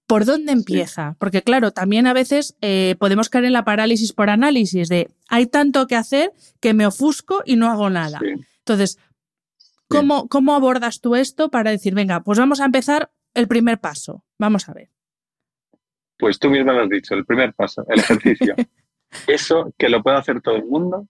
[0.08, 1.14] ¿Por dónde empieza?
[1.20, 5.46] Porque claro, también a veces eh, podemos caer en la parálisis por análisis de hay
[5.46, 8.18] tanto que hacer que me ofusco y no hago nada.
[8.70, 8.98] Entonces,
[9.90, 14.24] ¿cómo, ¿cómo abordas tú esto para decir, venga, pues vamos a empezar el primer paso?
[14.38, 14.88] Vamos a ver.
[16.18, 18.54] Pues tú mismo lo has dicho, el primer paso, el ejercicio.
[19.26, 21.06] Eso que lo puede hacer todo el mundo.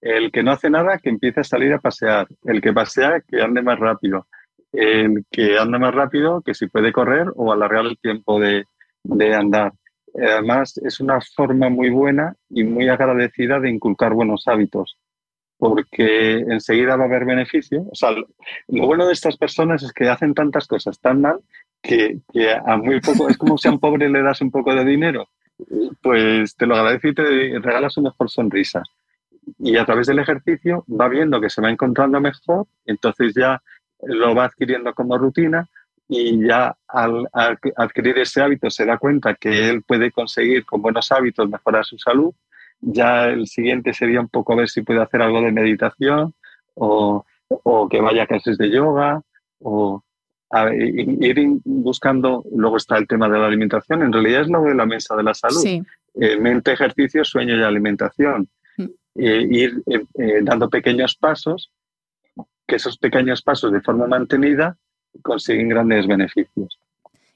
[0.00, 2.26] El que no hace nada, que empiece a salir a pasear.
[2.44, 4.26] El que pasea, que ande más rápido
[4.74, 8.66] el que anda más rápido, que si puede correr o alargar el tiempo de,
[9.34, 9.72] andar.
[10.14, 14.98] Además, es una forma muy buena y muy agradecida de inculcar buenos hábitos,
[15.64, 17.86] porque enseguida va a haber beneficio.
[17.90, 21.38] O sea, lo bueno de estas personas es que hacen tantas cosas tan mal
[21.80, 22.20] que,
[22.66, 25.26] a muy poco, es como si a un pobre le das un poco de dinero,
[26.02, 28.82] pues te lo agradece y te regalas una mejor sonrisa.
[29.58, 33.62] Y a través del ejercicio va viendo que se va encontrando mejor, entonces ya
[34.02, 35.66] lo va adquiriendo como rutina
[36.08, 41.10] y ya al, adquirir ese hábito se da cuenta que él puede conseguir con buenos
[41.10, 42.34] hábitos mejorar su salud.
[42.86, 46.34] Ya el siguiente sería un poco ver si puede hacer algo de meditación
[46.74, 47.24] o,
[47.90, 49.22] que vaya a clases de yoga
[49.60, 50.02] o
[50.72, 54.86] ir buscando, luego está el tema de la alimentación, en realidad es lo de la
[54.86, 55.64] mesa de la salud.
[55.66, 58.48] Eh, mente, ejercicio, sueño y alimentación.
[58.76, 58.84] Mm.
[59.16, 61.72] Eh, ir eh, dando pequeños pasos
[62.66, 64.76] que esos pequeños pasos de forma mantenida
[65.22, 66.78] consiguen grandes beneficios.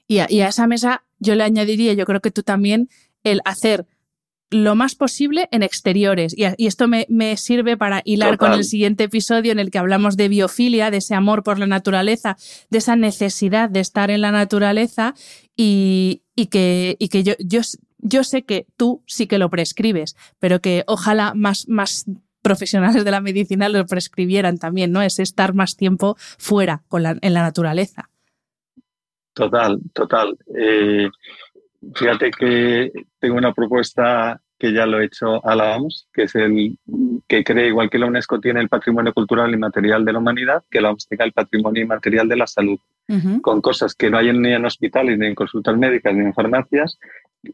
[0.07, 2.89] Y a, esa mesa yo le añadiría, yo creo que tú también,
[3.23, 3.85] el hacer
[4.51, 6.35] lo más posible en exteriores.
[6.37, 10.27] Y, esto me, sirve para hilar con el siguiente episodio en el que hablamos de
[10.27, 12.37] biofilia, de ese amor por la naturaleza,
[12.69, 15.13] de esa necesidad de estar en la naturaleza
[15.55, 17.61] y, que, que yo, yo,
[17.99, 22.05] yo, sé que tú sí que lo prescribes, pero que ojalá más, más
[22.41, 25.01] profesionales de la medicina lo prescribieran también, ¿no?
[25.01, 28.09] Es estar más tiempo fuera con en la naturaleza.
[29.33, 30.37] Total, total.
[30.53, 31.09] Eh,
[31.95, 36.35] fíjate que tengo una propuesta que ya lo he hecho a la OMS, que es
[36.35, 36.77] el
[37.27, 40.63] que cree, igual que la UNESCO tiene el patrimonio cultural y material de la humanidad,
[40.69, 42.79] que la OMS tenga el patrimonio inmaterial de la salud,
[43.41, 46.99] con cosas que no hay ni en hospitales, ni en consultas médicas, ni en farmacias,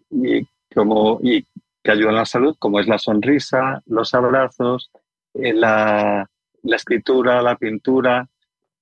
[0.09, 1.45] y, como, y
[1.83, 4.89] que ayudan a la salud, como es la sonrisa, los abrazos,
[5.35, 6.27] eh, la,
[6.63, 8.27] escritura, la pintura,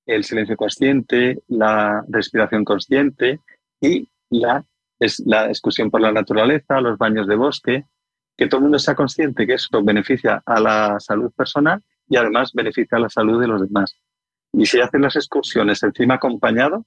[0.05, 3.39] el silencio consciente, la respiración consciente
[3.81, 4.63] y la,
[5.05, 7.85] es, la excursión por la naturaleza, los baños de bosque,
[8.37, 12.51] que todo el mundo sea consciente que eso beneficia a la salud personal y además
[12.53, 13.95] beneficia a la salud de los demás.
[14.53, 16.85] Y si hacen las excursiones encima acompañado,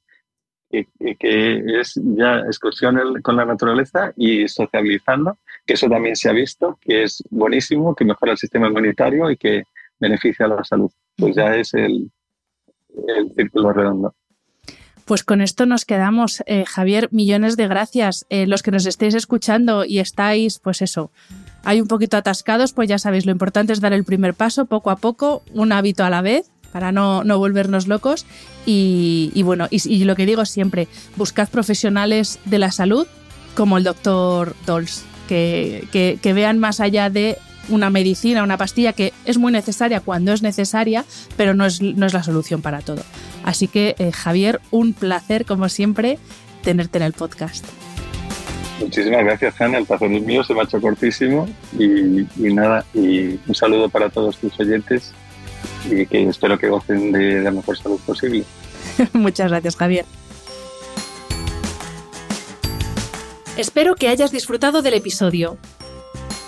[0.70, 6.78] que, es ya excursión con la naturaleza y sociabilizando, que eso también se ha visto,
[6.80, 9.62] que es buenísimo, que mejora el sistema inmunitario y que
[9.98, 10.90] beneficia a la salud.
[11.16, 12.10] Pues ya es el,
[13.08, 14.14] el círculo redondo.
[15.06, 16.42] Pues con esto nos quedamos.
[16.46, 18.26] Eh, Javier, millones de gracias.
[18.28, 21.12] Eh, los que nos estéis escuchando y estáis, pues eso,
[21.62, 24.90] hay un poquito atascados, pues ya sabéis, lo importante es dar el primer paso poco
[24.90, 28.26] a poco, un hábito a la vez para no, volvernos locos.
[28.66, 33.06] Y, bueno, y, lo que digo siempre, buscad profesionales de la salud
[33.54, 37.38] como el doctor Dolls, que, vean más allá de
[37.68, 41.04] una medicina, una pastilla que es muy necesaria cuando es necesaria,
[41.36, 43.02] pero no es, no es la solución para todo.
[43.44, 46.18] Así que, eh, Javier, un placer, como siempre,
[46.62, 47.64] tenerte en el podcast.
[48.80, 49.78] Muchísimas gracias, Hanna.
[49.78, 51.48] El placer es mío, se me ha hecho cortísimo.
[51.78, 55.12] Y, y nada, y un saludo para todos tus oyentes
[55.90, 58.44] y que espero que gocen de la mejor salud posible.
[59.12, 60.04] Muchas gracias, Javier.
[63.56, 65.56] Espero que hayas disfrutado del episodio.